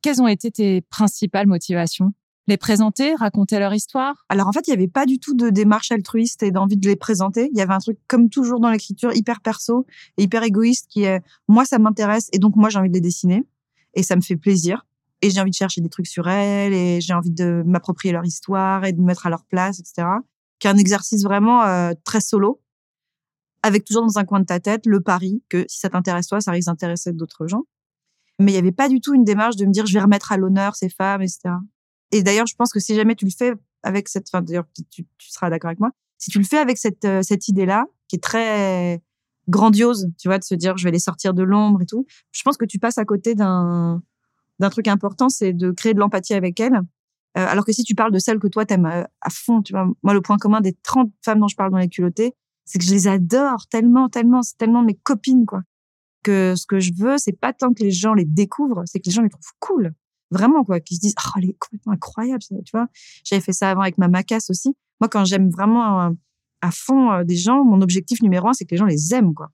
Quelles 0.02 0.22
ont 0.22 0.28
été 0.30 0.52
tes 0.52 0.80
principales 0.80 1.48
motivations? 1.48 2.14
Les 2.48 2.56
présenter, 2.56 3.14
raconter 3.14 3.60
leur 3.60 3.74
histoire? 3.74 4.26
Alors 4.30 4.48
en 4.48 4.54
fait, 4.54 4.66
il 4.68 4.70
n'y 4.70 4.78
avait 4.78 4.88
pas 4.88 5.06
du 5.06 5.20
tout 5.20 5.36
de 5.36 5.50
démarche 5.50 5.92
altruiste 5.92 6.42
et 6.42 6.52
d'envie 6.52 6.78
de 6.78 6.88
les 6.88 6.96
présenter. 6.96 7.50
Il 7.52 7.58
y 7.58 7.62
avait 7.62 7.74
un 7.74 7.80
truc 7.80 7.98
comme 8.08 8.30
toujours 8.30 8.62
dans 8.62 8.70
l'écriture 8.70 9.14
hyper 9.14 9.42
perso 9.42 9.86
et 10.18 10.24
hyper 10.24 10.44
égoïste 10.44 10.88
qui 10.88 11.04
est 11.04 11.22
moi 11.50 11.66
ça 11.66 11.78
m'intéresse 11.78 12.30
et 12.32 12.40
donc 12.40 12.56
moi 12.56 12.70
j'ai 12.70 12.80
envie 12.80 12.90
de 12.90 12.94
les 12.94 13.02
dessiner 13.02 13.44
et 13.96 14.02
ça 14.02 14.16
me 14.16 14.22
fait 14.22 14.38
plaisir 14.38 14.86
et 15.22 15.30
j'ai 15.30 15.42
envie 15.42 15.52
de 15.52 15.56
chercher 15.56 15.82
des 15.82 15.90
trucs 15.90 16.08
sur 16.08 16.28
elles 16.28 16.74
et 16.74 17.02
j'ai 17.02 17.14
envie 17.14 17.32
de 17.32 17.64
m'approprier 17.66 18.14
leur 18.14 18.26
histoire 18.26 18.86
et 18.86 18.94
de 18.94 19.00
me 19.00 19.06
mettre 19.06 19.28
à 19.28 19.30
leur 19.30 19.46
place, 19.46 19.80
etc. 19.80 20.08
Qui 20.60 20.68
est 20.68 20.72
un 20.72 20.78
exercice 20.78 21.24
vraiment 21.24 21.64
euh, 21.64 21.94
très 22.04 22.22
solo 22.22 22.62
avec 23.62 23.84
toujours 23.84 24.04
dans 24.04 24.18
un 24.18 24.26
coin 24.26 24.40
de 24.40 24.46
ta 24.46 24.60
tête 24.60 24.86
le 24.86 25.02
pari 25.02 25.44
que 25.50 25.66
si 25.68 25.80
ça 25.80 25.90
t'intéresse 25.90 26.28
toi, 26.28 26.40
ça 26.40 26.52
risque 26.52 26.68
d'intéresser 26.68 27.12
d'autres 27.12 27.48
gens. 27.48 27.64
Mais 28.40 28.52
il 28.52 28.54
n'y 28.54 28.60
avait 28.60 28.72
pas 28.72 28.88
du 28.88 29.02
tout 29.02 29.14
une 29.14 29.26
démarche 29.26 29.58
de 29.58 29.66
me 29.66 29.72
dire 29.72 29.86
je 29.86 29.94
vais 29.94 30.00
remettre 30.00 30.32
à 30.32 30.38
l'honneur 30.38 30.76
ces 30.76 30.90
femmes, 30.90 31.22
etc. 31.22 31.56
Et 32.12 32.24
d'ailleurs, 32.24 32.48
je 32.48 32.56
pense 32.56 32.72
que 32.72 32.80
si 32.80 32.96
jamais 32.96 33.16
tu 33.16 33.26
le 33.26 33.32
fais 33.32 33.54
avec 33.84 34.08
cette, 34.08 34.28
enfin 34.32 34.42
d'ailleurs 34.42 34.66
tu, 34.90 35.06
tu 35.18 35.30
seras 35.30 35.50
d'accord 35.50 35.70
avec 35.70 35.80
moi, 35.80 35.92
si 36.18 36.32
tu 36.32 36.38
le 36.38 36.46
fais 36.46 36.58
avec 36.58 36.78
cette 36.78 37.04
euh, 37.04 37.22
cette 37.22 37.50
idée-là, 37.50 37.86
qui 38.08 38.16
est 38.16 38.24
très 38.24 39.02
grandiose, 39.50 40.08
tu 40.18 40.30
vois, 40.30 40.38
de 40.38 40.44
se 40.44 40.56
dire 40.56 40.78
je 40.78 40.86
vais 40.86 40.92
les 40.92 41.00
sortir 41.00 41.34
de 41.34 41.44
l'ombre 41.44 41.82
et 41.82 41.86
tout, 41.86 42.06
je 42.32 42.42
pense 42.44 42.56
que 42.56 42.66
tu 42.66 42.80
passes 42.80 42.98
à 42.98 43.06
côté 43.06 43.36
d'un 43.36 44.02
d'un 44.60 44.70
truc 44.70 44.88
important, 44.88 45.30
c'est 45.30 45.54
de 45.54 45.72
créer 45.72 45.94
de 45.94 46.00
l'empathie 46.00 46.34
avec 46.34 46.60
elles. 46.60 46.82
Euh, 47.38 47.46
alors 47.48 47.66
que 47.66 47.72
si 47.72 47.84
tu 47.84 47.96
parles 47.96 48.12
de 48.12 48.20
celles 48.20 48.40
que 48.40 48.48
toi 48.48 48.66
t'aimes 48.66 48.86
à, 48.86 49.02
euh, 49.02 49.04
à 49.22 49.30
fond, 49.30 49.62
tu 49.62 49.74
vois, 49.74 49.88
moi 50.04 50.14
le 50.14 50.22
point 50.22 50.38
commun 50.38 50.62
des 50.62 50.74
30 50.74 51.12
femmes 51.24 51.40
dont 51.40 51.48
je 51.48 51.56
parle 51.56 51.72
dans 51.72 51.78
les 51.78 51.90
culottés, 51.90 52.34
c'est 52.66 52.80
que 52.80 52.86
je 52.86 52.92
les 52.92 53.08
adore 53.08 53.68
tellement, 53.68 54.10
tellement, 54.10 54.42
c'est 54.42 54.58
tellement 54.58 54.84
mes 54.84 54.96
copines 54.96 55.46
quoi. 55.46 55.62
Que 56.24 56.56
ce 56.56 56.66
que 56.66 56.80
je 56.80 56.92
veux, 56.98 57.18
c'est 57.18 57.40
pas 57.40 57.54
tant 57.54 57.74
que 57.74 57.84
les 57.84 57.92
gens 57.92 58.14
les 58.14 58.26
découvrent, 58.26 58.84
c'est 58.86 59.00
que 59.00 59.06
les 59.06 59.12
gens 59.12 59.22
les 59.22 59.30
trouvent 59.30 59.54
cool 59.60 59.94
vraiment 60.32 60.64
quoi 60.64 60.80
qui 60.80 60.96
se 60.96 61.00
disent 61.00 61.16
oh 61.26 61.30
elle 61.38 61.46
est 61.46 61.58
complètement 61.60 61.94
incroyable 61.94 62.40
tu 62.44 62.72
vois 62.72 62.88
j'avais 63.24 63.42
fait 63.42 63.54
ça 63.54 63.72
avant 63.72 63.82
avec 63.82 63.98
ma 63.98 64.08
macasse 64.08 64.50
aussi 64.50 64.76
moi 65.02 65.10
quand 65.10 65.26
j'aime 65.26 65.50
vraiment 65.50 66.02
euh, 66.02 66.10
à 66.62 66.70
fond 66.72 67.24
des 67.24 67.36
gens 67.36 67.64
mon 67.64 67.82
objectif 67.82 68.22
numéro 68.22 68.48
un 68.48 68.54
c'est 68.54 68.66
que 68.66 68.72
les 68.72 68.78
gens 68.78 68.86
les 68.86 69.14
aiment 69.14 69.34
quoi 69.34 69.50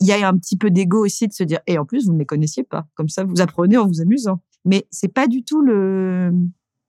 il 0.00 0.06
y 0.06 0.12
a 0.12 0.28
un 0.28 0.36
petit 0.36 0.56
peu 0.56 0.70
d'ego 0.70 1.04
aussi 1.04 1.28
de 1.28 1.32
se 1.32 1.44
dire 1.44 1.60
et 1.66 1.78
en 1.78 1.84
plus 1.84 2.06
vous 2.06 2.12
ne 2.12 2.18
les 2.18 2.26
connaissiez 2.26 2.64
pas 2.64 2.86
comme 2.94 3.08
ça 3.08 3.24
vous 3.24 3.40
apprenez 3.40 3.76
en 3.76 3.86
vous 3.86 4.00
amusant 4.00 4.40
mais 4.64 4.86
c'est 4.90 5.12
pas 5.12 5.26
du 5.26 5.44
tout 5.44 5.60
le 5.60 6.32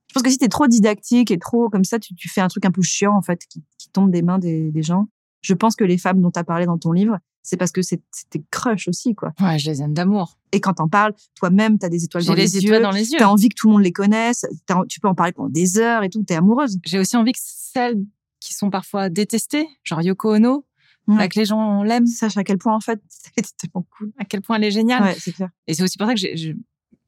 je 0.08 0.14
pense 0.14 0.22
que 0.22 0.30
si 0.30 0.38
t'es 0.38 0.48
trop 0.48 0.66
didactique 0.66 1.30
et 1.30 1.38
trop 1.38 1.68
comme 1.68 1.84
ça 1.84 1.98
tu, 1.98 2.14
tu 2.14 2.28
fais 2.28 2.40
un 2.40 2.48
truc 2.48 2.64
un 2.64 2.70
peu 2.70 2.82
chiant 2.82 3.16
en 3.16 3.22
fait 3.22 3.46
qui, 3.48 3.62
qui 3.78 3.88
tombe 3.90 4.10
des 4.10 4.22
mains 4.22 4.38
des, 4.38 4.70
des 4.70 4.82
gens 4.82 5.08
je 5.40 5.54
pense 5.54 5.76
que 5.76 5.84
les 5.84 5.98
femmes 5.98 6.20
dont 6.20 6.30
tu 6.30 6.38
as 6.38 6.44
parlé 6.44 6.66
dans 6.66 6.78
ton 6.78 6.92
livre 6.92 7.18
c'est 7.46 7.56
parce 7.56 7.70
que 7.70 7.80
c'était 7.80 8.42
crush 8.50 8.88
aussi, 8.88 9.14
quoi. 9.14 9.32
Ouais, 9.40 9.56
je 9.56 9.70
les 9.70 9.80
aime 9.80 9.94
d'amour. 9.94 10.36
Et 10.50 10.60
quand 10.60 10.74
t'en 10.74 10.88
parles, 10.88 11.14
toi-même, 11.36 11.78
t'as 11.78 11.88
des 11.88 12.02
étoiles 12.02 12.24
dans 12.24 12.34
les, 12.34 12.42
les 12.42 12.64
yeux. 12.64 12.80
dans 12.80 12.90
les 12.90 13.12
yeux. 13.12 13.18
T'as 13.20 13.28
envie 13.28 13.50
que 13.50 13.54
tout 13.54 13.68
le 13.68 13.74
monde 13.74 13.84
les 13.84 13.92
connaisse. 13.92 14.44
Tu 14.88 14.98
peux 14.98 15.06
en 15.06 15.14
parler 15.14 15.30
pendant 15.30 15.48
des 15.48 15.78
heures 15.78 16.02
et 16.02 16.10
tout. 16.10 16.24
T'es 16.24 16.34
amoureuse. 16.34 16.76
J'ai 16.84 16.98
aussi 16.98 17.16
envie 17.16 17.30
que 17.30 17.38
celles 17.40 18.02
qui 18.40 18.52
sont 18.52 18.68
parfois 18.68 19.10
détestées, 19.10 19.68
genre 19.84 20.02
Yoko 20.02 20.34
Ono, 20.34 20.64
ouais. 21.08 21.28
Que 21.28 21.38
les 21.38 21.44
gens 21.44 21.82
l'aiment. 21.82 22.06
Sache 22.06 22.36
à 22.36 22.44
quel 22.44 22.58
point, 22.58 22.74
en 22.74 22.80
fait, 22.80 23.00
c'est 23.08 23.56
tellement 23.56 23.86
cool. 23.96 24.12
À 24.18 24.24
quel 24.24 24.42
point 24.42 24.56
elle 24.56 24.64
est 24.64 24.70
géniale. 24.70 25.02
Ouais, 25.02 25.16
c'est 25.18 25.32
clair. 25.32 25.50
Et 25.66 25.74
c'est 25.74 25.82
aussi 25.82 25.98
pour 25.98 26.06
ça 26.06 26.14
que 26.14 26.20
j'ai, 26.20 26.56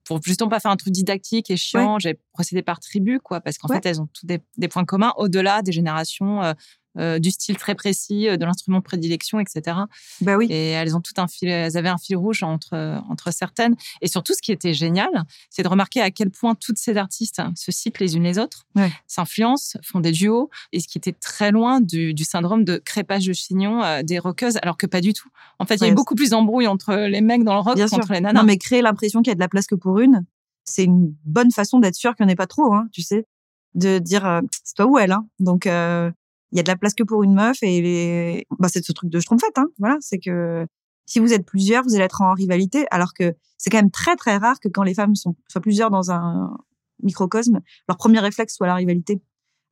pour 0.09 0.23
justement 0.23 0.49
pas 0.49 0.59
faire 0.61 0.71
un 0.71 0.77
truc 0.77 0.93
didactique 0.93 1.50
et 1.50 1.56
chiant, 1.56 1.95
ouais. 1.95 2.00
j'ai 2.00 2.19
procédé 2.33 2.62
par 2.62 2.81
tribu, 2.81 3.21
quoi, 3.21 3.41
parce 3.41 3.59
qu'en 3.59 3.69
fait, 3.69 3.85
elles 3.85 4.00
ont 4.00 4.06
tous 4.06 4.25
des, 4.25 4.41
des 4.56 4.69
points 4.69 4.85
communs 4.85 5.12
au-delà 5.17 5.62
des 5.62 5.73
générations, 5.73 6.43
euh, 6.43 6.55
euh, 6.99 7.19
du 7.19 7.31
style 7.31 7.56
très 7.56 7.75
précis, 7.75 8.29
euh, 8.29 8.37
de 8.37 8.44
l'instrument 8.44 8.79
de 8.79 8.85
prédilection, 8.85 9.40
etc. 9.40 9.76
Bah 10.21 10.37
oui. 10.37 10.47
Et 10.50 10.71
elles 10.71 10.97
ont 10.97 11.00
tout 11.00 11.14
un 11.18 11.28
fil, 11.28 11.49
elles 11.49 11.76
avaient 11.76 11.88
un 11.88 11.99
fil 11.99 12.16
rouge 12.16 12.42
entre 12.42 13.00
entre 13.09 13.33
certaines. 13.33 13.76
Et 14.00 14.09
surtout, 14.09 14.35
ce 14.35 14.42
qui 14.42 14.52
était 14.52 14.75
génial, 14.75 15.11
c'est 15.50 15.62
de 15.62 15.68
remarquer 15.68 16.00
à 16.00 16.11
quel 16.11 16.30
point 16.30 16.54
toutes 16.54 16.78
ces 16.78 16.97
artistes 16.97 17.42
se 17.54 17.73
citent 17.73 17.99
les 17.99 18.16
unes 18.16 18.25
les 18.25 18.38
autres, 18.38 18.66
ouais. 18.76 18.92
s'influencent, 19.07 19.78
font 19.83 20.00
des 20.00 20.12
duos, 20.12 20.50
et 20.73 20.80
ce 20.80 20.88
qui 20.88 20.99
était 20.99 21.12
très 21.12 21.50
loin 21.50 21.80
du, 21.80 22.14
du 22.14 22.25
syndrome 22.25 22.64
de 22.64 22.76
crépage 22.78 23.26
de 23.26 23.33
chignon 23.33 23.83
euh, 23.83 24.02
des 24.02 24.18
rockeuses, 24.18 24.59
alors 24.62 24.76
que 24.76 24.87
pas 24.87 25.00
du 25.00 25.12
tout. 25.12 25.28
En 25.59 25.66
fait, 25.66 25.76
il 25.76 25.83
y 25.83 25.85
a 25.87 25.88
eu 25.88 25.95
beaucoup 25.95 26.14
plus 26.14 26.30
d'embrouilles 26.30 26.66
entre 26.66 26.95
les 26.95 27.21
mecs 27.21 27.45
dans 27.45 27.54
le 27.54 27.61
rock 27.61 27.76
qu'entre 27.76 28.12
les 28.12 28.21
nanas. 28.21 28.40
Non, 28.40 28.47
mais 28.47 28.59
créer 28.59 28.83
l'impression 28.83 29.23
qu'il 29.23 29.30
y 29.30 29.33
a 29.33 29.35
de 29.35 29.40
la 29.40 29.49
place 29.49 29.66
que 29.66 29.75
pour 29.75 29.99
une, 29.99 30.25
c'est 30.64 30.85
une 30.85 31.14
bonne 31.25 31.50
façon 31.50 31.78
d'être 31.78 31.95
sûr 31.95 32.14
qu'il 32.14 32.26
n'y 32.26 32.30
en 32.30 32.33
ait 32.33 32.37
pas 32.37 32.47
trop, 32.47 32.75
hein, 32.75 32.88
tu 32.92 33.02
sais, 33.02 33.26
de 33.75 33.99
dire 33.99 34.26
euh, 34.26 34.40
c'est 34.64 34.75
toi 34.75 34.87
ou 34.87 34.99
elle, 34.99 35.12
hein. 35.12 35.26
Donc 35.38 35.66
euh, 35.66 36.11
il 36.52 36.57
y 36.57 36.61
a 36.61 36.62
de 36.62 36.69
la 36.69 36.76
place 36.76 36.95
que 36.95 37.02
pour 37.02 37.23
une 37.23 37.35
meuf 37.35 37.59
et 37.62 38.47
bah, 38.59 38.69
c'est 38.69 38.85
ce 38.85 38.93
truc 38.93 39.11
de 39.11 39.21
schtroumpfette, 39.21 39.59
hein. 39.59 39.67
Voilà, 39.78 39.97
c'est 40.00 40.19
que 40.19 40.67
si 41.07 41.21
vous 41.21 41.33
êtes 41.33 41.47
plusieurs, 41.47 41.83
vous 41.85 41.95
allez 41.95 42.05
être 42.05 42.21
en 42.21 42.35
rivalité, 42.35 42.87
alors 42.90 43.14
que 43.14 43.35
c'est 43.57 43.71
quand 43.71 43.78
même 43.78 43.90
très 43.90 44.17
très 44.17 44.37
rare 44.37 44.61
que 44.61 44.69
quand 44.69 44.83
les 44.83 44.95
femmes 44.95 45.14
sont 45.14 45.35
plusieurs 45.62 45.90
dans 45.90 46.11
un 46.11 46.57
microcosme, 47.02 47.61
leur 47.88 47.97
premier 47.97 48.21
réflexe 48.21 48.55
soit 48.55 48.67
la 48.67 48.75
rivalité. 48.75 49.21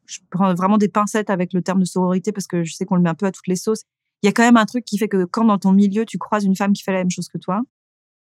Je 0.06 0.20
prends 0.30 0.54
vraiment 0.54 0.78
des 0.78 0.88
pincettes 0.88 1.30
avec 1.30 1.52
le 1.52 1.62
terme 1.62 1.80
de 1.80 1.84
sororité 1.84 2.32
parce 2.32 2.46
que 2.46 2.62
je 2.62 2.74
sais 2.74 2.84
qu'on 2.84 2.96
le 2.96 3.02
met 3.02 3.10
un 3.10 3.14
peu 3.14 3.26
à 3.26 3.32
toutes 3.32 3.48
les 3.48 3.56
sauces. 3.56 3.82
Il 4.22 4.26
y 4.26 4.28
a 4.28 4.32
quand 4.32 4.44
même 4.44 4.56
un 4.56 4.64
truc 4.64 4.84
qui 4.84 4.98
fait 4.98 5.08
que 5.08 5.24
quand 5.24 5.44
dans 5.44 5.58
ton 5.58 5.72
milieu 5.72 6.04
tu 6.04 6.16
croises 6.16 6.44
une 6.44 6.56
femme 6.56 6.72
qui 6.72 6.82
fait 6.82 6.92
la 6.92 6.98
même 6.98 7.10
chose 7.10 7.28
que 7.28 7.38
toi, 7.38 7.62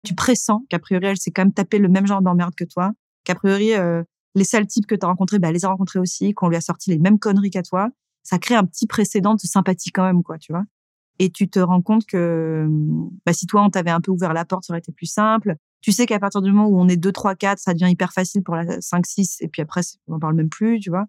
tu 0.05 0.15
pressens 0.15 0.65
qu'a 0.69 0.79
priori 0.79 1.07
elle 1.07 1.17
s'est 1.17 1.31
quand 1.31 1.43
même 1.43 1.53
tapé 1.53 1.79
le 1.79 1.89
même 1.89 2.07
genre 2.07 2.23
d'emmerde 2.23 2.55
que 2.55 2.65
toi, 2.65 2.93
qu'a 3.25 3.35
priori 3.35 3.75
euh, 3.75 4.03
les 4.35 4.45
sales 4.45 4.67
types 4.67 4.87
que 4.87 4.95
tu 4.95 5.05
as 5.05 5.09
rencontrés, 5.09 5.39
bah, 5.39 5.49
elle 5.49 5.55
les 5.55 5.65
a 5.65 5.69
rencontrés 5.69 5.99
aussi, 5.99 6.33
qu'on 6.33 6.49
lui 6.49 6.57
a 6.57 6.61
sorti 6.61 6.91
les 6.91 6.99
mêmes 6.99 7.19
conneries 7.19 7.51
qu'à 7.51 7.63
toi 7.63 7.91
ça 8.25 8.39
crée 8.39 8.57
un 8.57 8.65
petit 8.65 8.87
précédent 8.87 9.35
de 9.35 9.41
sympathie 9.41 9.93
quand 9.93 10.05
même, 10.05 10.23
quoi, 10.23 10.39
tu 10.39 10.53
vois. 10.53 10.65
Et 11.21 11.31
tu 11.31 11.49
te 11.49 11.61
rends 11.61 11.83
compte 11.83 12.07
que 12.07 12.67
bah, 13.25 13.33
si 13.33 13.47
toi, 13.47 13.63
on 13.63 13.71
t'avait 13.71 13.91
un 13.91 14.01
peu 14.01 14.11
ouvert 14.11 14.33
la 14.33 14.45
porte, 14.45 14.65
ça 14.65 14.73
aurait 14.73 14.81
été 14.81 14.91
plus 14.91 15.07
simple. 15.07 15.55
Tu 15.81 15.93
sais 15.93 16.07
qu'à 16.07 16.19
partir 16.19 16.43
du 16.43 16.51
moment 16.51 16.69
où 16.69 16.81
on 16.81 16.89
est 16.89 16.97
2, 16.97 17.13
3, 17.13 17.37
4, 17.37 17.59
ça 17.59 17.75
devient 17.75 17.91
hyper 17.91 18.13
facile 18.13 18.43
pour 18.43 18.57
la 18.57 18.81
5, 18.81 19.07
6, 19.07 19.37
et 19.41 19.49
puis 19.49 19.63
après, 19.63 19.83
on 20.09 20.15
en 20.15 20.19
parle 20.19 20.35
même 20.35 20.49
plus, 20.49 20.81
tu 20.81 20.91
vois. 20.91 21.05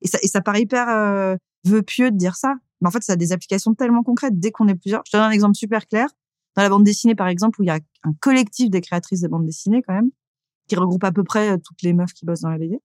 Et 0.00 0.08
ça, 0.08 0.18
et 0.22 0.26
ça 0.26 0.40
paraît 0.40 0.62
hyper 0.62 0.88
euh, 0.88 1.36
vœu 1.64 1.82
pieux 1.82 2.10
de 2.10 2.16
dire 2.16 2.34
ça. 2.34 2.54
Mais 2.80 2.88
en 2.88 2.90
fait, 2.90 3.02
ça 3.04 3.12
a 3.12 3.16
des 3.16 3.32
applications 3.32 3.74
tellement 3.74 4.02
concrètes 4.02 4.38
dès 4.38 4.50
qu'on 4.50 4.66
est 4.66 4.74
plusieurs. 4.74 5.02
Je 5.06 5.12
te 5.12 5.16
donne 5.16 5.26
un 5.26 5.30
exemple 5.30 5.54
super 5.54 5.86
clair. 5.86 6.08
Dans 6.56 6.62
la 6.62 6.68
bande 6.68 6.84
dessinée, 6.84 7.14
par 7.14 7.28
exemple, 7.28 7.60
où 7.60 7.64
il 7.64 7.66
y 7.66 7.70
a 7.70 7.78
un 8.04 8.12
collectif 8.20 8.70
des 8.70 8.80
créatrices 8.80 9.20
de 9.20 9.28
bande 9.28 9.44
dessinée, 9.44 9.82
quand 9.82 9.94
même, 9.94 10.10
qui 10.68 10.76
regroupe 10.76 11.04
à 11.04 11.12
peu 11.12 11.24
près 11.24 11.58
toutes 11.58 11.82
les 11.82 11.92
meufs 11.92 12.12
qui 12.12 12.24
bossent 12.24 12.40
dans 12.40 12.50
la 12.50 12.58
BD 12.58 12.80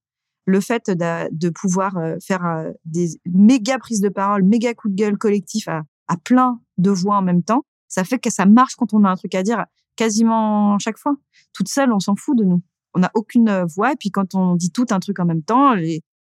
le 0.50 0.60
fait 0.60 0.90
de, 0.90 1.50
pouvoir 1.50 1.98
euh, 1.98 2.18
faire 2.26 2.46
euh, 2.46 2.72
des 2.86 3.20
méga 3.26 3.78
prises 3.78 4.02
de 4.02 4.10
parole, 4.10 4.44
méga 4.44 4.74
coups 4.74 4.94
de 4.94 5.02
gueule 5.02 5.18
collectifs 5.18 5.68
à, 5.68 5.84
plein 6.24 6.60
de 6.78 6.90
voix 6.90 7.18
en 7.18 7.22
même 7.22 7.44
temps, 7.44 7.66
ça 7.88 8.04
fait 8.04 8.18
que 8.18 8.32
ça 8.32 8.48
marche 8.48 8.76
quand 8.76 8.94
on 8.94 9.04
a 9.04 9.10
un 9.10 9.16
truc 9.16 9.36
à 9.36 9.44
dire 9.44 9.66
quasiment 9.96 10.80
chaque 10.80 10.98
fois. 10.98 11.16
Toute 11.54 11.68
seule, 11.68 11.94
on 11.94 12.00
s'en 12.00 12.16
fout 12.16 12.36
de 12.36 12.44
nous. 12.44 12.64
On 12.96 13.00
n'a 13.00 13.12
aucune 13.14 13.48
euh, 13.48 13.66
voix. 13.66 13.94
Et 13.94 13.96
puis 13.96 14.10
quand 14.10 14.34
on 14.34 14.56
dit 14.56 14.72
tout 14.72 14.88
un 14.90 15.00
truc 15.00 15.20
en 15.20 15.26
même 15.26 15.44
temps, 15.44 15.76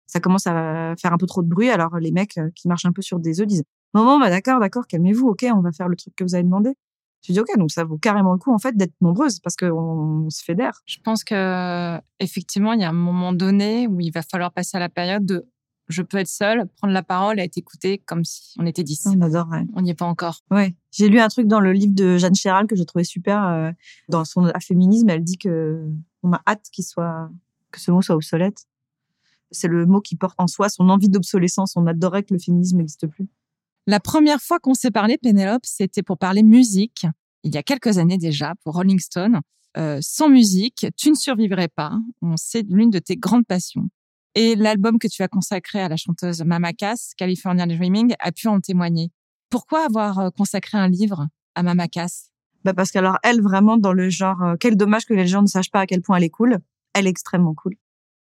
ça 0.07 0.21
commence 0.21 0.47
à 0.47 0.95
faire 1.01 1.13
un 1.13 1.19
peu 1.19 1.27
trop 1.27 1.43
de 1.43 1.49
bruit. 1.49 1.69
Alors 1.69 1.99
les 1.99 2.13
mecs 2.13 2.39
qui 2.55 2.69
marchent 2.69 2.87
un 2.87 2.93
peu 2.93 3.03
sur 3.03 3.19
des 3.19 3.41
œufs 3.41 3.47
disent 3.47 3.65
non, 3.95 4.05
non, 4.05 4.21
bah 4.21 4.31
d'accord, 4.31 4.61
d'accord, 4.61 4.87
calmez-vous, 4.87 5.29
ok, 5.29 5.47
on 5.55 5.61
va 5.61 5.73
faire 5.73 5.89
le 5.89 5.97
truc 5.97 6.15
que 6.17 6.25
vous 6.25 6.35
avez 6.35 6.45
demandé. 6.45 6.75
Tu 7.23 7.33
dis 7.33 7.41
ok, 7.41 7.57
donc 7.57 7.71
ça 7.71 7.85
vaut 7.85 7.99
carrément 7.99 8.33
le 8.33 8.39
coup 8.39 8.53
en 8.53 8.59
fait 8.59 8.77
d'être 8.77 8.95
nombreuse 9.01 9.39
parce 9.39 9.57
qu'on 9.57 10.29
se 10.29 10.43
fédère. 10.43 10.83
Je 10.87 10.99
pense 11.05 11.23
que 11.23 11.99
effectivement, 12.19 12.73
il 12.73 12.81
y 12.81 12.85
a 12.85 12.89
un 12.89 12.93
moment 12.93 13.33
donné 13.33 13.87
où 13.87 14.01
il 14.01 14.11
va 14.11 14.23
falloir 14.23 14.53
passer 14.53 14.77
à 14.77 14.81
la 14.81 14.89
période 14.89 15.25
de 15.25 15.47
je 15.89 16.03
peux 16.03 16.17
être 16.19 16.29
seule, 16.29 16.67
prendre 16.77 16.93
la 16.93 17.03
parole 17.03 17.39
et 17.39 17.45
être 17.45 17.57
écoutée 17.57 17.99
comme 17.99 18.25
si 18.25 18.55
on 18.59 18.67
était 18.67 18.83
dix. 18.83 19.07
On 19.07 19.21
adore, 19.21 19.49
On 19.75 19.83
n'y 19.83 19.91
est 19.91 19.95
pas 19.95 20.07
encore. 20.07 20.41
Ouais. 20.51 20.75
J'ai 20.91 21.09
lu 21.09 21.21
un 21.21 21.29
truc 21.29 21.47
dans 21.47 21.61
le 21.61 21.73
livre 21.73 21.95
de 21.95 22.17
Jeanne 22.17 22.35
Chéral 22.35 22.67
que 22.67 22.77
je 22.77 22.83
trouvais 22.83 23.05
super. 23.05 23.47
Euh, 23.47 23.71
dans 24.09 24.25
son 24.25 24.51
féminisme, 24.61 25.09
elle 25.11 25.23
dit 25.23 25.39
que 25.39 25.87
on 26.23 26.33
a 26.33 26.41
hâte 26.47 26.69
qu'il 26.73 26.85
soit, 26.85 27.31
que 27.71 27.81
ce 27.81 27.91
mot 27.91 28.03
soit 28.03 28.17
obsolète. 28.17 28.67
C'est 29.51 29.69
le 29.69 29.87
mot 29.87 30.01
qui 30.01 30.17
porte 30.17 30.35
en 30.39 30.47
soi 30.47 30.69
son 30.69 30.89
envie 30.89 31.09
d'obsolescence. 31.09 31.77
On 31.77 31.87
adorait 31.87 32.23
que 32.23 32.33
le 32.33 32.41
féminisme 32.41 32.79
n'existe 32.79 33.07
plus. 33.07 33.29
La 33.87 33.99
première 33.99 34.41
fois 34.41 34.61
qu'on 34.61 34.75
s'est 34.75 34.93
parlé, 34.93 35.19
Pénélope, 35.19 35.65
c'était 35.65 36.03
pour 36.03 36.17
parler 36.19 36.43
musique, 36.43 37.07
il 37.43 37.53
y 37.53 37.59
a 37.59 37.63
quelques 37.63 37.99
années 37.99 38.19
déjà, 38.19 38.55
pour 38.63 38.75
Rolling 38.75 39.01
Stone. 39.01 39.41
Euh, 39.77 39.99
sans 40.03 40.29
musique, 40.29 40.87
tu 40.97 41.11
ne 41.11 41.15
survivrais 41.15 41.69
pas. 41.69 41.99
C'est 42.37 42.65
l'une 42.69 42.91
de 42.91 42.99
tes 42.99 43.17
grandes 43.17 43.47
passions. 43.47 43.89
Et 44.35 44.55
l'album 44.55 44.99
que 44.99 45.09
tu 45.09 45.23
as 45.23 45.29
consacré 45.29 45.81
à 45.81 45.89
la 45.89 45.97
chanteuse 45.97 46.43
Mama 46.43 46.73
Cass, 46.73 47.13
California 47.17 47.67
Dreaming, 47.67 48.15
a 48.19 48.33
pu 48.33 48.49
en 48.49 48.61
témoigner. 48.61 49.11
Pourquoi 49.51 49.85
avoir 49.85 50.19
euh, 50.19 50.31
consacré 50.31 50.79
un 50.79 50.89
livre 50.89 51.27
à 51.55 51.63
Mama 51.63 51.89
Cass? 51.89 52.31
Bah 52.65 52.75
Parce 52.75 52.93
qu'alors, 52.93 53.19
elle, 53.23 53.43
vraiment, 53.43 53.77
dans 53.77 53.93
le 53.93 54.09
genre, 54.09 54.43
euh, 54.43 54.55
quel 54.59 54.77
dommage 54.77 55.05
que 55.05 55.15
les 55.15 55.27
gens 55.27 55.43
ne 55.43 55.49
sachent 55.49 55.71
pas 55.71 55.81
à 55.81 55.87
quel 55.87 56.03
point 56.03 56.17
elle 56.17 56.25
est 56.25 56.31
cool. 56.31 56.59
Elle 56.95 57.07
est 57.07 57.11
extrêmement 57.11 57.55
cool. 57.55 57.75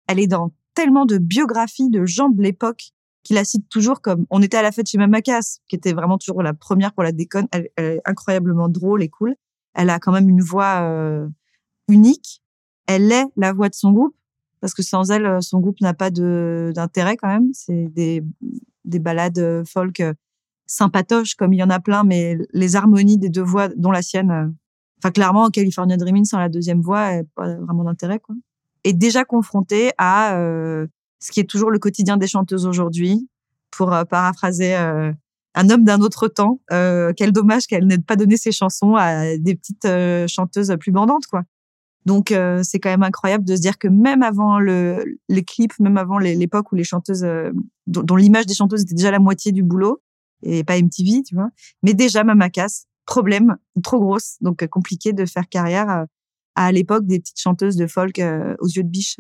Elle 0.07 0.19
est 0.19 0.27
dans 0.27 0.51
tellement 0.73 1.05
de 1.05 1.17
biographies 1.17 1.89
de 1.89 2.05
gens 2.05 2.29
de 2.29 2.41
l'époque 2.41 2.91
qui 3.23 3.33
la 3.33 3.43
cite 3.43 3.69
toujours 3.69 4.01
comme 4.01 4.25
on 4.29 4.41
était 4.41 4.57
à 4.57 4.61
la 4.61 4.71
fête 4.71 4.87
chez 4.87 4.97
Mamakas, 4.97 5.59
qui 5.67 5.75
était 5.75 5.93
vraiment 5.93 6.17
toujours 6.17 6.41
la 6.41 6.53
première 6.53 6.93
pour 6.93 7.03
la 7.03 7.11
déconne. 7.11 7.47
Elle, 7.51 7.69
est 7.77 8.01
incroyablement 8.05 8.69
drôle 8.69 9.03
et 9.03 9.09
cool. 9.09 9.35
Elle 9.73 9.89
a 9.89 9.99
quand 9.99 10.11
même 10.11 10.29
une 10.29 10.41
voix 10.41 10.81
euh, 10.81 11.27
unique. 11.87 12.41
Elle 12.87 13.11
est 13.11 13.25
la 13.37 13.53
voix 13.53 13.69
de 13.69 13.75
son 13.75 13.91
groupe 13.91 14.15
parce 14.59 14.73
que 14.73 14.83
sans 14.83 15.09
elle, 15.11 15.41
son 15.41 15.59
groupe 15.59 15.81
n'a 15.81 15.93
pas 15.93 16.11
de 16.11 16.71
d'intérêt 16.75 17.17
quand 17.17 17.27
même. 17.27 17.49
C'est 17.53 17.87
des 17.89 18.23
des 18.85 18.99
balades 18.99 19.39
euh, 19.39 19.63
folk 19.65 19.99
euh, 19.99 20.13
sympatoches 20.65 21.35
comme 21.35 21.53
il 21.53 21.57
y 21.57 21.63
en 21.63 21.69
a 21.69 21.79
plein, 21.79 22.03
mais 22.03 22.37
les 22.53 22.75
harmonies 22.75 23.17
des 23.17 23.29
deux 23.29 23.43
voix, 23.43 23.69
dont 23.75 23.91
la 23.91 24.01
sienne. 24.01 24.55
Enfin, 24.97 25.11
clairement, 25.11 25.49
California 25.49 25.97
Dreaming 25.97 26.25
sans 26.25 26.39
la 26.39 26.49
deuxième 26.49 26.81
voix, 26.81 27.11
pas 27.35 27.55
vraiment 27.55 27.83
d'intérêt 27.83 28.19
quoi. 28.19 28.35
Et 28.83 28.93
déjà 28.93 29.25
confrontée 29.25 29.91
à 29.97 30.35
ce 31.21 31.31
qui 31.31 31.39
est 31.39 31.49
toujours 31.49 31.71
le 31.71 31.79
quotidien 31.79 32.17
des 32.17 32.27
chanteuses 32.27 32.65
aujourd'hui, 32.65 33.29
pour 33.71 33.93
euh, 33.93 34.03
paraphraser 34.03 34.75
euh, 34.75 35.11
un 35.55 35.69
homme 35.69 35.83
d'un 35.83 36.01
autre 36.01 36.27
temps. 36.27 36.61
Euh, 36.71 37.13
quel 37.15 37.31
dommage 37.31 37.65
qu'elle 37.67 37.87
n'ait 37.87 37.97
pas 37.97 38.15
donné 38.15 38.37
ses 38.37 38.51
chansons 38.51 38.95
à 38.95 39.37
des 39.37 39.55
petites 39.55 39.87
chanteuses 40.27 40.75
plus 40.79 40.91
bandantes, 40.91 41.25
quoi. 41.25 41.43
Donc 42.07 42.33
c'est 42.63 42.79
quand 42.79 42.89
même 42.89 43.03
incroyable 43.03 43.45
de 43.45 43.55
se 43.55 43.61
dire 43.61 43.77
que 43.77 43.87
même 43.87 44.23
avant 44.23 44.59
le, 44.59 45.05
les 45.29 45.43
clips, 45.43 45.79
même 45.79 45.97
avant 45.97 46.17
l'époque 46.17 46.71
où 46.71 46.75
les 46.75 46.83
chanteuses, 46.83 47.23
dont, 47.85 48.15
l'image 48.15 48.47
des 48.47 48.55
chanteuses 48.55 48.81
était 48.81 48.95
déjà 48.95 49.11
la 49.11 49.19
moitié 49.19 49.51
du 49.51 49.61
boulot 49.61 50.01
et 50.41 50.63
pas 50.63 50.81
MTV, 50.81 51.21
tu 51.21 51.35
vois, 51.35 51.51
mais 51.83 51.93
déjà 51.93 52.23
Mama 52.23 52.49
Cass, 52.49 52.87
problème, 53.05 53.55
trop 53.83 53.99
grosse, 53.99 54.37
donc 54.41 54.65
compliqué 54.65 55.13
de 55.13 55.27
faire 55.27 55.47
carrière 55.47 56.07
à, 56.55 56.71
l'époque 56.71 57.05
des 57.05 57.19
petites 57.19 57.39
chanteuses 57.39 57.75
de 57.75 57.85
folk 57.85 58.19
aux 58.59 58.67
yeux 58.67 58.83
de 58.83 58.89
biche 58.89 59.17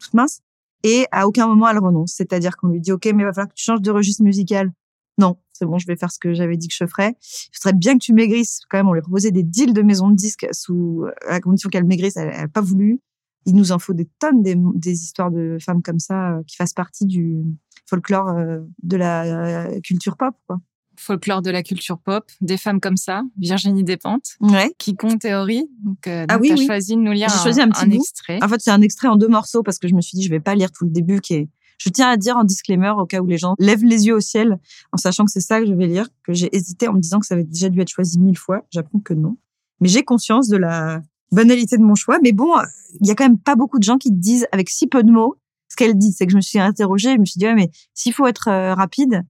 toutes 0.00 0.14
minces. 0.14 0.40
Et 0.82 1.06
à 1.12 1.26
aucun 1.26 1.46
moment 1.46 1.68
elle 1.68 1.78
renonce. 1.78 2.14
C'est-à-dire 2.16 2.56
qu'on 2.56 2.68
lui 2.68 2.80
dit, 2.80 2.92
OK, 2.92 3.04
mais 3.06 3.22
il 3.22 3.26
va 3.26 3.32
falloir 3.32 3.48
que 3.48 3.54
tu 3.54 3.64
changes 3.64 3.82
de 3.82 3.90
registre 3.90 4.22
musical. 4.22 4.72
Non, 5.18 5.36
c'est 5.52 5.66
bon, 5.66 5.78
je 5.78 5.86
vais 5.86 5.96
faire 5.96 6.10
ce 6.10 6.18
que 6.18 6.32
j'avais 6.32 6.56
dit 6.56 6.68
que 6.68 6.74
je 6.74 6.86
ferais. 6.86 7.14
Il 7.20 7.58
serait 7.58 7.74
bien 7.74 7.94
que 7.94 8.02
tu 8.04 8.14
maigrisses. 8.14 8.60
Quand 8.70 8.78
même, 8.78 8.88
on 8.88 8.94
lui 8.94 9.02
proposait 9.02 9.30
des 9.30 9.42
deals 9.42 9.74
de 9.74 9.82
maison 9.82 10.08
de 10.08 10.14
disques 10.14 10.46
sous 10.52 11.06
la 11.28 11.40
condition 11.40 11.68
qu'elle 11.68 11.84
maigrisse. 11.84 12.16
Elle 12.16 12.30
n'a 12.30 12.48
pas 12.48 12.62
voulu. 12.62 13.00
Il 13.46 13.54
nous 13.54 13.72
en 13.72 13.78
faut 13.78 13.94
des 13.94 14.08
tonnes 14.18 14.42
des, 14.42 14.54
des 14.56 14.92
histoires 14.92 15.30
de 15.30 15.58
femmes 15.60 15.82
comme 15.82 15.98
ça 15.98 16.32
euh, 16.32 16.42
qui 16.46 16.56
fassent 16.56 16.74
partie 16.74 17.06
du 17.06 17.42
folklore 17.86 18.28
euh, 18.28 18.60
de 18.82 18.96
la 18.96 19.68
euh, 19.68 19.80
culture 19.80 20.16
pop. 20.16 20.34
Quoi 20.46 20.60
folklore 21.00 21.42
de 21.42 21.50
la 21.50 21.62
culture 21.62 21.98
pop, 21.98 22.30
des 22.40 22.56
femmes 22.56 22.80
comme 22.80 22.96
ça, 22.96 23.22
Virginie 23.38 23.84
Despentes, 23.84 24.36
ouais. 24.40 24.72
qui 24.78 24.94
compte 24.94 25.20
théorie. 25.20 25.68
Donc, 25.84 26.06
euh, 26.06 26.26
ah 26.28 26.38
oui, 26.38 26.52
as 26.52 26.56
choisi 26.56 26.94
de 26.94 27.00
nous 27.00 27.12
lire 27.12 27.28
un, 27.32 27.42
choisi 27.42 27.60
un, 27.60 27.68
petit 27.68 27.96
extrait. 27.96 28.38
En 28.42 28.48
fait, 28.48 28.60
c'est 28.60 28.70
un 28.70 28.82
extrait 28.82 29.08
en 29.08 29.16
deux 29.16 29.28
morceaux 29.28 29.62
parce 29.62 29.78
que 29.78 29.88
je 29.88 29.94
me 29.94 30.00
suis 30.00 30.16
dit, 30.16 30.24
je 30.24 30.30
vais 30.30 30.40
pas 30.40 30.54
lire 30.54 30.70
tout 30.70 30.84
le 30.84 30.90
début 30.90 31.20
qui 31.20 31.34
est 31.34 31.48
je 31.78 31.88
tiens 31.88 32.10
à 32.10 32.18
dire 32.18 32.36
en 32.36 32.44
disclaimer 32.44 32.92
au 32.98 33.06
cas 33.06 33.20
où 33.20 33.26
les 33.26 33.38
gens 33.38 33.54
lèvent 33.58 33.84
les 33.84 34.06
yeux 34.06 34.14
au 34.14 34.20
ciel 34.20 34.58
en 34.92 34.98
sachant 34.98 35.24
que 35.24 35.30
c'est 35.30 35.40
ça 35.40 35.60
que 35.60 35.66
je 35.66 35.72
vais 35.72 35.86
lire, 35.86 36.08
que 36.24 36.34
j'ai 36.34 36.54
hésité 36.54 36.88
en 36.88 36.92
me 36.92 37.00
disant 37.00 37.20
que 37.20 37.26
ça 37.26 37.34
avait 37.34 37.44
déjà 37.44 37.70
dû 37.70 37.80
être 37.80 37.88
choisi 37.88 38.18
mille 38.18 38.36
fois. 38.36 38.66
J'apprends 38.70 38.98
que 38.98 39.14
non. 39.14 39.38
Mais 39.80 39.88
j'ai 39.88 40.02
conscience 40.02 40.48
de 40.48 40.58
la 40.58 41.00
banalité 41.32 41.78
de 41.78 41.82
mon 41.82 41.94
choix. 41.94 42.18
Mais 42.22 42.32
bon, 42.32 42.52
il 43.00 43.06
y 43.06 43.10
a 43.10 43.14
quand 43.14 43.24
même 43.24 43.38
pas 43.38 43.56
beaucoup 43.56 43.78
de 43.78 43.84
gens 43.84 43.96
qui 43.96 44.12
disent 44.12 44.46
avec 44.52 44.68
si 44.68 44.88
peu 44.88 45.02
de 45.02 45.10
mots 45.10 45.36
ce 45.70 45.76
qu'elle 45.76 45.96
dit. 45.96 46.12
C'est 46.12 46.26
que 46.26 46.32
je 46.32 46.36
me 46.36 46.42
suis 46.42 46.58
interrogée, 46.58 47.14
je 47.14 47.20
me 47.20 47.24
suis 47.24 47.38
dit, 47.38 47.46
ouais, 47.46 47.54
mais 47.54 47.70
s'il 47.94 48.12
faut 48.12 48.26
être 48.26 48.48
euh, 48.48 48.74
rapide, 48.74 49.22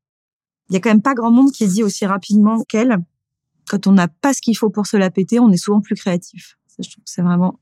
il 0.71 0.75
y 0.75 0.77
a 0.77 0.81
quand 0.81 0.91
même 0.91 1.03
pas 1.03 1.15
grand 1.15 1.33
monde 1.33 1.51
qui 1.51 1.67
dit 1.67 1.83
aussi 1.83 2.07
rapidement 2.07 2.63
qu'elle. 2.63 2.99
Quand 3.69 3.87
on 3.87 3.93
n'a 3.93 4.09
pas 4.09 4.33
ce 4.33 4.41
qu'il 4.41 4.57
faut 4.57 4.71
pour 4.71 4.87
se 4.87 4.97
la 4.97 5.11
péter, 5.11 5.41
on 5.41 5.51
est 5.51 5.57
souvent 5.57 5.81
plus 5.81 5.97
créatif. 5.97 6.57
je 6.79 6.89
trouve 6.89 7.05
que 7.05 7.11
c'est 7.11 7.23
vraiment 7.23 7.61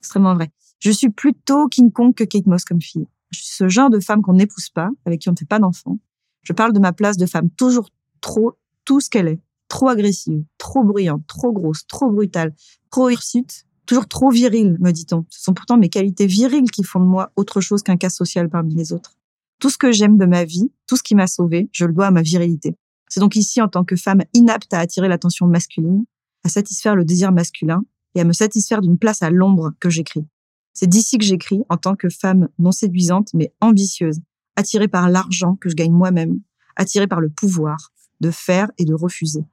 extrêmement 0.00 0.34
vrai. 0.34 0.50
Je 0.78 0.90
suis 0.90 1.10
plutôt 1.10 1.68
King 1.68 1.90
Kong 1.90 2.14
que 2.14 2.24
Kate 2.24 2.46
Moss 2.46 2.64
comme 2.64 2.80
fille. 2.80 3.06
Je 3.30 3.40
suis 3.40 3.52
ce 3.52 3.68
genre 3.68 3.90
de 3.90 3.98
femme 3.98 4.22
qu'on 4.22 4.34
n'épouse 4.34 4.70
pas, 4.70 4.90
avec 5.04 5.20
qui 5.20 5.28
on 5.28 5.32
ne 5.32 5.36
fait 5.36 5.44
pas 5.44 5.58
d'enfants. 5.58 5.98
Je 6.42 6.52
parle 6.52 6.72
de 6.72 6.78
ma 6.78 6.92
place 6.92 7.16
de 7.16 7.26
femme 7.26 7.50
toujours 7.50 7.90
trop 8.20 8.56
tout 8.84 9.00
ce 9.00 9.10
qu'elle 9.10 9.28
est. 9.28 9.40
Trop 9.68 9.88
agressive, 9.88 10.44
trop 10.58 10.84
bruyante, 10.84 11.26
trop 11.26 11.52
grosse, 11.52 11.86
trop 11.88 12.08
brutale, 12.08 12.54
trop 12.90 13.08
hirsute, 13.08 13.64
toujours 13.84 14.06
trop 14.06 14.30
virile, 14.30 14.76
me 14.78 14.92
dit-on. 14.92 15.26
Ce 15.28 15.42
sont 15.42 15.54
pourtant 15.54 15.76
mes 15.76 15.88
qualités 15.88 16.26
viriles 16.26 16.70
qui 16.70 16.84
font 16.84 17.00
de 17.00 17.06
moi 17.06 17.32
autre 17.34 17.60
chose 17.60 17.82
qu'un 17.82 17.96
cas 17.96 18.10
social 18.10 18.48
parmi 18.48 18.76
les 18.76 18.92
autres. 18.92 19.16
Tout 19.58 19.70
ce 19.70 19.78
que 19.78 19.92
j'aime 19.92 20.18
de 20.18 20.26
ma 20.26 20.44
vie, 20.44 20.70
tout 20.86 20.96
ce 20.96 21.02
qui 21.02 21.14
m'a 21.14 21.26
sauvée, 21.26 21.68
je 21.72 21.84
le 21.84 21.92
dois 21.92 22.06
à 22.06 22.10
ma 22.10 22.22
virilité. 22.22 22.76
C'est 23.08 23.20
donc 23.20 23.36
ici, 23.36 23.62
en 23.62 23.68
tant 23.68 23.84
que 23.84 23.96
femme 23.96 24.22
inapte 24.34 24.72
à 24.74 24.80
attirer 24.80 25.08
l'attention 25.08 25.46
masculine, 25.46 26.04
à 26.44 26.48
satisfaire 26.48 26.94
le 26.94 27.04
désir 27.04 27.32
masculin 27.32 27.82
et 28.14 28.20
à 28.20 28.24
me 28.24 28.32
satisfaire 28.32 28.80
d'une 28.80 28.98
place 28.98 29.22
à 29.22 29.30
l'ombre 29.30 29.72
que 29.80 29.90
j'écris. 29.90 30.26
C'est 30.74 30.88
d'ici 30.88 31.16
que 31.18 31.24
j'écris 31.24 31.62
en 31.68 31.76
tant 31.76 31.96
que 31.96 32.08
femme 32.10 32.48
non 32.58 32.72
séduisante 32.72 33.30
mais 33.32 33.52
ambitieuse, 33.60 34.20
attirée 34.56 34.88
par 34.88 35.08
l'argent 35.08 35.56
que 35.56 35.68
je 35.68 35.74
gagne 35.74 35.92
moi-même, 35.92 36.40
attirée 36.76 37.06
par 37.06 37.20
le 37.20 37.30
pouvoir 37.30 37.92
de 38.20 38.30
faire 38.30 38.70
et 38.78 38.84
de 38.84 38.94
refuser, 38.94 39.44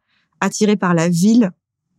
attirée 0.41 0.75
par 0.75 0.93
la 0.93 1.10
ville 1.10 1.51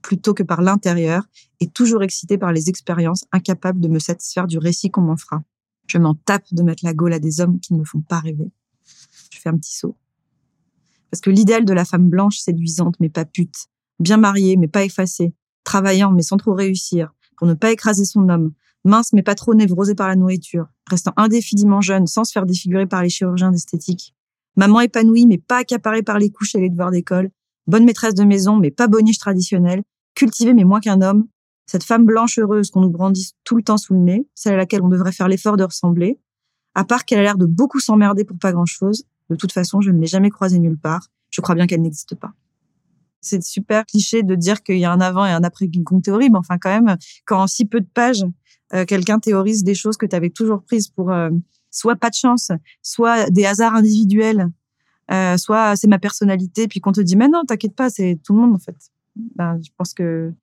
plutôt 0.02 0.34
que 0.34 0.42
par 0.42 0.61
l'intérieur 0.61 1.25
et 1.61 1.68
toujours 1.68 2.02
excitée 2.02 2.37
par 2.37 2.52
les 2.52 2.68
expériences 2.68 3.25
incapables 3.32 3.80
de 3.80 3.88
me 3.88 3.99
satisfaire 3.99 4.46
du 4.46 4.58
récit 4.58 4.90
qu'on 4.90 5.00
m'en 5.00 5.16
fera. 5.16 5.42
Je 5.86 5.98
m'en 5.98 6.14
tape 6.14 6.46
de 6.52 6.62
mettre 6.62 6.84
la 6.84 6.94
gaule 6.94 7.12
à 7.12 7.18
des 7.18 7.40
hommes 7.40 7.60
qui 7.60 7.74
ne 7.74 7.78
me 7.78 7.84
font 7.84 8.00
pas 8.00 8.20
rêver. 8.20 8.50
Je 9.30 9.38
fais 9.38 9.48
un 9.48 9.56
petit 9.56 9.76
saut. 9.76 9.96
Parce 11.10 11.20
que 11.20 11.30
l'idéal 11.30 11.64
de 11.64 11.72
la 11.72 11.84
femme 11.84 12.08
blanche 12.08 12.38
séduisante 12.38 12.96
mais 13.00 13.08
pas 13.08 13.24
pute, 13.24 13.68
bien 14.00 14.16
mariée 14.16 14.56
mais 14.56 14.68
pas 14.68 14.84
effacée, 14.84 15.32
travaillant 15.62 16.10
mais 16.10 16.22
sans 16.22 16.36
trop 16.36 16.54
réussir, 16.54 17.14
pour 17.36 17.46
ne 17.46 17.54
pas 17.54 17.70
écraser 17.70 18.04
son 18.04 18.28
homme, 18.28 18.52
mince 18.84 19.12
mais 19.12 19.22
pas 19.22 19.34
trop 19.34 19.54
névrosée 19.54 19.94
par 19.94 20.08
la 20.08 20.16
nourriture, 20.16 20.66
restant 20.88 21.12
indéfiniment 21.16 21.80
jeune 21.80 22.06
sans 22.06 22.24
se 22.24 22.32
faire 22.32 22.46
défigurer 22.46 22.86
par 22.86 23.02
les 23.02 23.10
chirurgiens 23.10 23.52
d'esthétique, 23.52 24.14
maman 24.56 24.80
épanouie 24.80 25.26
mais 25.26 25.38
pas 25.38 25.58
accaparée 25.58 26.02
par 26.02 26.18
les 26.18 26.30
couches 26.30 26.54
et 26.54 26.60
les 26.60 26.70
devoirs 26.70 26.90
d'école, 26.90 27.30
bonne 27.66 27.84
maîtresse 27.84 28.14
de 28.14 28.24
maison 28.24 28.56
mais 28.56 28.70
pas 28.70 28.88
boniche 28.88 29.18
traditionnelle, 29.18 29.82
cultivée 30.14 30.54
mais 30.54 30.64
moins 30.64 30.80
qu'un 30.80 31.00
homme, 31.00 31.26
cette 31.66 31.85
femme 31.85 32.04
blanche 32.04 32.38
heureuse 32.38 32.71
qu'on 32.71 32.80
nous 32.80 32.90
brandit 32.90 33.33
tout 33.44 33.56
le 33.56 33.62
temps 33.62 33.78
sous 33.78 33.94
le 33.94 34.00
nez, 34.00 34.28
celle 34.35 34.54
à 34.54 34.56
laquelle 34.59 34.83
on 34.83 34.88
devrait 34.88 35.12
faire 35.12 35.28
l'effort 35.28 35.56
de 35.56 35.64
ressembler, 35.64 36.21
à 36.75 36.85
part 36.85 37.04
qu'elle 37.04 37.18
a 37.21 37.23
l'air 37.23 37.38
de 37.38 37.47
beaucoup 37.47 37.80
s'emmerder 37.80 38.25
pour 38.25 38.38
pas 38.38 38.52
grand-chose, 38.52 39.04
de 39.30 39.37
toute 39.37 39.52
façon, 39.52 39.80
je 39.80 39.90
ne 39.90 40.00
l'ai 40.00 40.06
jamais 40.06 40.30
croisée 40.30 40.59
nulle 40.59 40.78
part. 40.78 41.09
Je 41.30 41.40
crois 41.40 41.54
bien 41.54 41.66
qu'elle 41.66 41.83
n'existe 41.83 42.14
pas. 42.14 42.33
C'est 43.21 43.42
super 43.42 43.87
cliché 43.87 44.23
de 44.23 44.35
dire 44.35 44.62
qu'il 44.62 44.78
y 44.78 44.85
a 44.85 44.92
un 44.92 45.00
avant 45.00 45.25
et 45.25 45.30
un 45.30 45.42
après 45.42 45.68
King 45.68 45.83
Kong 45.83 46.02
théorie, 46.02 46.30
mais 46.30 46.38
enfin 46.38 46.59
quand 46.59 46.68
même, 46.68 46.97
quand 47.25 47.42
en 47.42 47.47
si 47.47 47.64
peu 47.64 47.80
de 47.80 47.87
pages, 47.87 48.25
euh, 48.75 48.85
quelqu'un 48.85 49.18
théorise 49.18 49.64
des 49.64 49.75
choses 49.75 49.97
que 49.97 50.04
tu 50.04 50.14
avais 50.14 50.30
toujours 50.30 50.62
prises 50.62 50.88
pour 50.88 51.11
euh, 51.11 51.30
soit 51.71 51.97
pas 51.97 52.11
de 52.11 52.14
chance, 52.14 52.52
soit 52.83 53.30
des 53.30 53.47
hasards 53.47 53.75
individuels, 53.75 54.50
euh, 55.11 55.38
soit 55.38 55.75
c'est 55.76 55.87
ma 55.87 55.99
personnalité, 55.99 56.68
puis 56.68 56.80
qu'on 56.80 56.92
te 56.92 57.00
dit 57.00 57.16
mais 57.16 57.28
non, 57.28 57.44
t'inquiète 57.47 57.75
pas, 57.75 57.88
c'est 57.88 58.21
tout 58.23 58.35
le 58.35 58.40
monde 58.40 58.54
en 58.54 58.59
fait. 58.59 58.76
Ben, 59.16 59.59
je 59.64 59.71
pense 59.76 59.94
que 59.94 60.35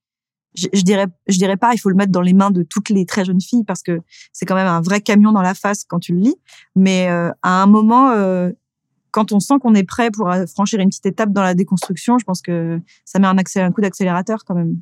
je, 0.56 0.68
je, 0.74 0.82
dirais, 0.82 1.08
je 1.28 1.38
dirais 1.38 1.58
pas, 1.58 1.74
il 1.74 1.78
faut 1.78 1.90
le 1.90 1.96
mettre 1.96 2.12
dans 2.12 2.22
les 2.22 2.34
mains 2.34 2.52
de 2.52 2.64
toutes 2.64 2.90
les 2.90 3.06
très 3.06 3.26
jeunes 3.26 3.42
filles 3.42 3.64
parce 3.64 3.82
que 3.82 4.02
c'est 4.34 4.46
quand 4.46 4.56
même 4.56 4.68
un 4.68 4.82
vrai 4.82 5.02
camion 5.02 5.32
dans 5.32 5.42
la 5.42 5.54
face 5.54 5.84
quand 5.84 6.00
tu 6.00 6.14
le 6.14 6.20
lis. 6.20 6.36
Mais 6.76 7.10
euh, 7.10 7.32
à 7.42 7.62
un 7.62 7.68
moment, 7.68 8.12
euh, 8.12 8.52
quand 9.12 9.32
on 9.32 9.40
sent 9.40 9.56
qu'on 9.62 9.76
est 9.76 9.84
prêt 9.84 10.12
pour 10.12 10.30
euh, 10.30 10.46
franchir 10.46 10.80
une 10.80 10.90
petite 10.90 11.06
étape 11.06 11.32
dans 11.32 11.44
la 11.44 11.54
déconstruction, 11.54 12.18
je 12.18 12.26
pense 12.26 12.42
que 12.42 12.80
ça 13.06 13.20
met 13.20 13.28
un, 13.28 13.38
accès, 13.38 13.62
un 13.62 13.72
coup 13.72 13.82
d'accélérateur 13.82 14.44
quand 14.46 14.56
même. 14.56 14.82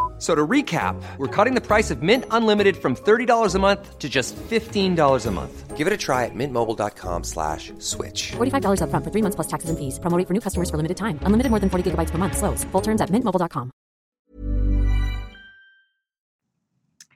So 0.21 0.35
to 0.35 0.45
recap, 0.47 1.01
we're 1.17 1.35
cutting 1.35 1.55
the 1.55 1.65
price 1.65 1.89
of 1.89 2.03
Mint 2.03 2.25
Unlimited 2.29 2.77
from 2.77 2.95
$30 2.95 3.55
a 3.55 3.59
month 3.59 3.97
to 3.97 4.07
just 4.07 4.35
$15 4.35 5.25
a 5.25 5.31
month. 5.31 5.75
Give 5.75 5.87
it 5.87 5.93
a 5.93 5.97
try 5.97 6.25
at 6.25 6.35
mintmobile.com 6.35 7.23
slash 7.23 7.73
switch. 7.79 8.33
$45 8.37 8.81
upfront 8.85 9.03
for 9.03 9.09
three 9.09 9.23
months 9.23 9.35
plus 9.35 9.47
taxes 9.47 9.71
and 9.71 9.79
fees. 9.79 9.97
Promoting 9.97 10.27
for 10.27 10.33
new 10.33 10.39
customers 10.39 10.69
for 10.69 10.77
limited 10.77 10.97
time. 10.97 11.17
Unlimited 11.25 11.49
more 11.49 11.59
than 11.59 11.71
40 11.71 11.89
gigabytes 11.89 12.11
per 12.11 12.19
month. 12.19 12.37
Slows. 12.37 12.63
Full 12.71 12.81
terms 12.81 13.01
at 13.01 13.09
mintmobile.com. 13.09 13.71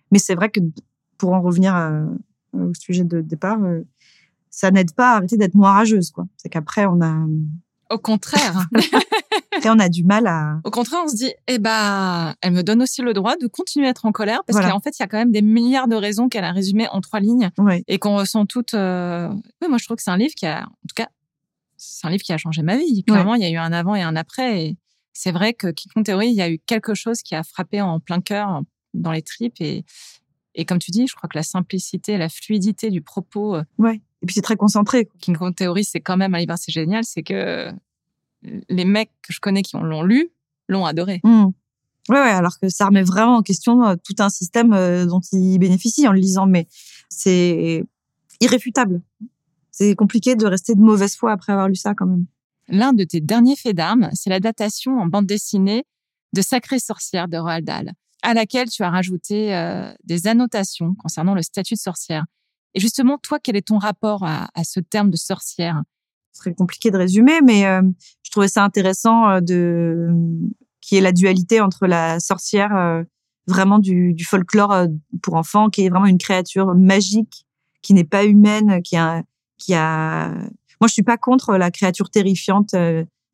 Mais 0.10 0.20
c'est 0.20 0.36
vrai 0.36 0.50
que 0.50 0.62
pour 1.20 1.34
en 1.34 1.42
revenir 1.42 1.76
à, 1.76 1.92
euh, 1.92 2.08
au 2.54 2.74
sujet 2.74 3.04
de 3.04 3.22
départ, 3.22 3.62
euh, 3.62 3.86
ça 4.50 4.72
n'aide 4.72 4.94
pas 4.96 5.14
à 5.14 5.18
arrêter 5.18 5.38
d'être 5.38 5.54
moirageuse, 5.54 6.10
quoi. 6.10 6.26
C'est 6.38 6.50
qu'après, 6.50 6.88
on 6.88 7.02
a... 7.02 7.14
Au 7.92 7.98
contraire. 7.98 8.68
Après, 9.56 9.70
on 9.70 9.80
a 9.80 9.90
du 9.90 10.04
mal 10.04 10.28
à... 10.28 10.60
Au 10.64 10.72
contraire, 10.72 11.02
on 11.06 11.08
se 11.08 11.16
dit, 11.16 11.32
eh 11.48 11.60
ben, 11.60 12.36
elle 12.42 12.52
me 12.54 12.62
donne 12.64 12.82
aussi 12.82 13.02
le 13.02 13.14
droit 13.14 13.36
de 13.38 13.48
continuer 13.48 13.88
à 13.88 13.92
être 13.92 14.06
en 14.06 14.12
colère 14.12 14.42
parce 14.46 14.58
Voilà. 14.58 14.72
qu'en 14.74 14.80
fait, 14.80 14.98
il 14.98 15.02
y 15.02 15.04
a 15.04 15.08
quand 15.08 15.18
même 15.18 15.32
des 15.32 15.42
milliards 15.42 15.88
de 15.88 15.96
raisons 15.96 16.28
qu'elle 16.30 16.44
a 16.44 16.52
résumées 16.52 16.88
en 16.90 17.00
trois 17.02 17.20
lignes 17.20 17.50
Ouais. 17.58 17.84
et 17.88 17.98
qu'on 18.00 18.18
ressent 18.18 18.46
toutes. 18.46 18.74
euh, 18.74 19.30
Oui, 19.62 19.68
moi, 19.70 19.78
je 19.78 19.86
trouve 19.86 19.98
que 19.98 20.04
c'est 20.04 20.12
un 20.12 20.18
livre 20.18 20.34
qui 20.36 20.46
a, 20.46 20.64
en 20.64 20.88
tout 20.88 20.96
cas, 20.96 21.08
c'est 21.78 22.08
un 22.08 22.10
livre 22.10 22.24
qui 22.24 22.34
a 22.34 22.38
changé 22.38 22.62
ma 22.64 22.78
vie. 22.78 23.04
Clairement, 23.04 23.36
il 23.36 23.42
y 23.42 23.46
a 23.46 23.50
eu 23.50 23.58
un 23.58 23.72
avant 23.72 23.96
et 23.96 24.02
un 24.02 24.16
après. 24.16 24.64
Et 24.66 24.78
c'est 25.14 25.32
vrai 25.32 25.54
que 25.54 25.68
Quiconque 25.68 26.06
Théorie, 26.06 26.28
il 26.30 26.36
y 26.36 26.42
a 26.42 26.50
eu 26.50 26.60
quelque 26.60 26.94
chose 26.96 27.22
qui 27.22 27.36
a 27.36 27.44
frappé 27.44 27.82
en 27.82 28.00
plein 28.00 28.22
cœur, 28.22 28.62
dans 28.94 29.12
les 29.12 29.22
tripes. 29.22 29.60
Et, 29.62 29.86
et 30.56 30.66
comme 30.66 30.80
tu 30.80 30.92
dis, 30.92 31.06
je 31.08 31.16
crois 31.16 31.30
que 31.30 31.38
la 31.38 31.44
simplicité, 31.44 32.18
la 32.18 32.30
fluidité 32.30 32.90
du 32.90 33.02
propos, 33.02 33.56
euh, 33.56 33.64
Ouais. 33.78 34.02
Et 34.26 34.28
puis 34.28 34.34
c'est 34.34 34.42
très 34.42 34.56
concentré. 34.56 35.08
King 35.20 35.38
Kong 35.38 35.54
Theory, 35.54 35.84
c'est 35.84 36.02
quand 36.02 36.18
même 36.18 36.34
un 36.34 36.40
livre 36.40 36.54
assez 36.54 36.72
génial, 36.72 37.04
c'est 37.04 37.22
que 37.22 37.72
les 38.42 38.86
mecs 38.86 39.12
que 39.22 39.32
je 39.32 39.40
connais 39.40 39.62
qui 39.62 39.78
l'ont 39.78 40.02
lu 40.02 40.32
l'ont 40.68 40.84
adoré. 40.84 41.22
Hmm. 41.24 41.50
Ouais, 42.10 42.16
ouais, 42.16 42.32
alors 42.32 42.58
que 42.60 42.68
ça 42.70 42.88
remet 42.88 43.04
vraiment 43.04 43.36
en 43.36 43.44
question 43.44 43.84
euh, 43.86 43.96
tout 44.04 44.16
un 44.18 44.30
système 44.30 44.74
euh, 44.74 45.06
dont 45.06 45.22
ils 45.32 45.60
bénéficient 45.60 46.08
en 46.08 46.12
le 46.12 46.18
lisant, 46.18 46.48
mais 46.48 46.66
c'est 47.08 47.86
irréfutable. 48.42 49.04
C'est 49.70 49.94
compliqué 49.94 50.36
de 50.36 50.48
rester 50.48 50.74
de 50.74 50.82
mauvaise 50.82 51.16
foi 51.16 51.32
après 51.32 51.54
avoir 51.54 51.68
lu 51.68 51.76
ça 51.76 51.94
quand 51.94 52.08
même. 52.08 52.26
L'un 52.68 52.94
de 52.94 53.04
tes 53.04 53.22
derniers 53.22 53.56
faits 53.56 53.76
d'armes, 53.76 54.10
c'est 54.14 54.32
la 54.32 54.40
datation 54.40 54.98
en 54.98 55.06
bande 55.06 55.28
dessinée 55.28 55.86
de 56.34 56.42
Sacrée 56.42 56.80
sorcière 56.80 57.28
de 57.28 57.38
Roald 57.38 57.64
Dahl, 57.64 57.94
à 58.24 58.34
laquelle 58.34 58.70
tu 58.70 58.82
as 58.82 58.90
rajouté 58.90 59.56
euh, 59.56 59.94
des 60.04 60.26
annotations 60.26 60.96
concernant 60.96 61.36
le 61.36 61.44
statut 61.44 61.76
de 61.76 61.80
sorcière. 61.80 62.26
Et 62.76 62.82
justement, 62.82 63.18
toi, 63.18 63.40
quel 63.42 63.56
est 63.56 63.68
ton 63.68 63.78
rapport 63.78 64.24
à, 64.24 64.64
ce 64.66 64.82
terme 64.82 65.10
de 65.10 65.16
sorcière? 65.16 65.82
Ce 66.34 66.40
serait 66.40 66.54
compliqué 66.54 66.92
de 66.92 66.98
résumer, 66.98 67.40
mais 67.42 67.66
euh, 67.66 67.82
je 68.22 68.32
trouvais 68.32 68.50
ça 68.50 68.64
intéressant 68.64 69.30
euh, 69.30 69.40
de 69.40 70.10
qui 70.82 70.98
est 70.98 71.02
la 71.02 71.14
dualité 71.14 71.62
entre 71.62 71.88
la 71.88 72.20
sorcière 72.20 72.76
euh, 72.76 73.02
vraiment 73.48 73.80
du, 73.80 74.16
folklore 74.24 74.88
pour 75.24 75.36
enfants, 75.36 75.70
qui 75.70 75.86
est 75.86 75.90
vraiment 75.90 76.06
une 76.06 76.18
créature 76.18 76.76
magique, 76.76 77.48
qui 77.82 77.94
n'est 77.94 78.04
pas 78.04 78.26
humaine, 78.26 78.82
qui 78.84 78.98
a, 78.98 79.24
qui 79.58 79.74
a. 79.74 80.32
Moi, 80.82 80.88
je 80.88 80.94
suis 80.94 81.04
pas 81.04 81.18
contre 81.18 81.56
la 81.56 81.72
créature 81.72 82.10
terrifiante, 82.10 82.76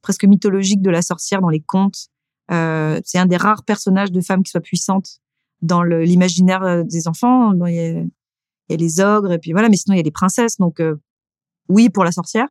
presque 0.01 0.25
mythologique 0.25 0.81
de 0.81 0.91
la 0.91 1.01
sorcière 1.01 1.41
dans 1.41 1.49
les 1.49 1.61
contes. 1.61 2.07
C'est 2.49 3.17
un 3.17 3.25
des 3.25 3.37
rares 3.37 3.63
personnages 3.63 4.11
de 4.11 4.21
femmes 4.21 4.43
qui 4.43 4.51
soit 4.51 4.61
puissante 4.61 5.19
dans 5.61 5.81
l'imaginaire 5.81 6.85
des 6.85 7.07
enfants. 7.07 7.53
Il 8.69 8.73
y 8.73 8.75
a 8.75 8.77
les 8.77 9.01
ogres 9.01 9.31
et 9.31 9.39
puis 9.39 9.51
voilà, 9.51 9.69
mais 9.69 9.77
sinon 9.77 9.95
il 9.95 9.97
y 9.97 10.01
a 10.01 10.03
les 10.03 10.11
princesses. 10.11 10.57
Donc 10.57 10.79
euh, 10.79 10.95
oui 11.69 11.89
pour 11.89 12.03
la 12.03 12.11
sorcière, 12.11 12.47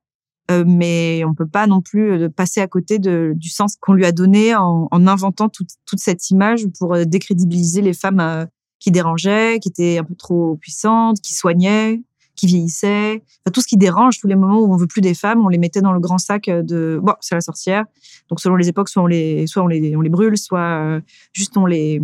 euh, 0.50 0.64
mais 0.66 1.22
on 1.24 1.34
peut 1.34 1.46
pas 1.46 1.66
non 1.66 1.80
plus 1.80 2.12
euh, 2.12 2.28
passer 2.28 2.60
à 2.60 2.66
côté 2.66 2.98
du 2.98 3.48
sens 3.48 3.76
qu'on 3.80 3.94
lui 3.94 4.04
a 4.04 4.12
donné 4.12 4.54
en, 4.54 4.88
en 4.90 5.06
inventant 5.06 5.48
toute, 5.48 5.70
cette 5.96 6.30
image 6.30 6.66
pour 6.78 6.96
décrédibiliser 7.06 7.82
les 7.82 7.94
femmes 7.94 8.46
qui 8.78 8.90
dérangeaient, 8.90 9.58
qui 9.60 9.68
étaient 9.68 9.98
un 9.98 10.04
peu 10.04 10.14
trop 10.14 10.56
puissantes, 10.56 11.20
qui 11.20 11.34
soignaient, 11.34 12.02
qui 12.36 12.46
vieillissaient. 12.46 13.22
Tout 13.52 13.60
ce 13.60 13.66
qui 13.66 13.76
dérange, 13.76 14.18
tous 14.18 14.28
les 14.28 14.36
moments 14.36 14.60
où 14.60 14.72
on 14.72 14.76
veut 14.76 14.86
plus 14.86 15.02
des 15.02 15.14
femmes, 15.14 15.44
on 15.44 15.48
les 15.48 15.58
mettait 15.58 15.82
dans 15.82 15.92
le 15.92 16.00
grand 16.00 16.18
sac 16.18 16.48
de 16.48 16.98
bon, 17.02 17.12
c'est 17.20 17.34
la 17.34 17.42
sorcière. 17.42 17.84
Donc 18.30 18.40
selon 18.40 18.56
les 18.56 18.68
époques, 18.68 18.88
soit 18.88 19.02
on 19.02 19.06
les, 19.06 19.46
soit 19.46 19.62
on 19.62 19.66
les, 19.66 19.96
on 19.96 20.00
les 20.00 20.08
brûle, 20.08 20.38
soit 20.38 21.00
juste 21.32 21.56
on 21.56 21.66
les, 21.66 22.00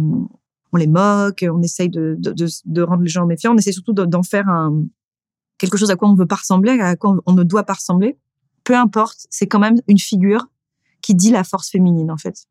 on 0.73 0.77
les 0.77 0.87
moque, 0.87 1.45
on 1.51 1.63
essaye 1.63 1.89
de, 1.89 2.17
de, 2.19 2.33
de, 2.33 2.47
de 2.65 2.83
rendre 2.83 3.03
les 3.03 3.09
gens 3.09 3.27
méfiants. 3.27 3.55
On 3.55 3.59
essaie 3.59 3.73
surtout 3.73 3.93
de- 3.93 4.05
d'en 4.05 4.23
faire 4.23 4.49
un 4.49 4.85
quelque 5.59 5.79
chose 5.79 5.91
à 5.91 5.97
quoi 5.97 6.09
on 6.09 6.15
veut 6.15 6.27
pas 6.27 6.37
ressembler, 6.37 6.79
à 6.81 6.97
quoi 6.97 7.17
on 7.25 7.33
ne 7.33 7.43
doit 7.43 7.65
pas 7.65 7.75
ressembler. 7.75 8.19
Peu 8.65 8.77
importe, 8.77 9.27
c'est 9.31 9.47
quand 9.47 9.59
même 9.59 9.77
une 9.89 9.99
figure 9.99 10.49
qui 11.01 11.15
dit 11.15 11.31
la 11.31 11.45
force 11.45 11.71
féminine 11.71 12.11
en 12.11 12.17
fait. 12.19 12.47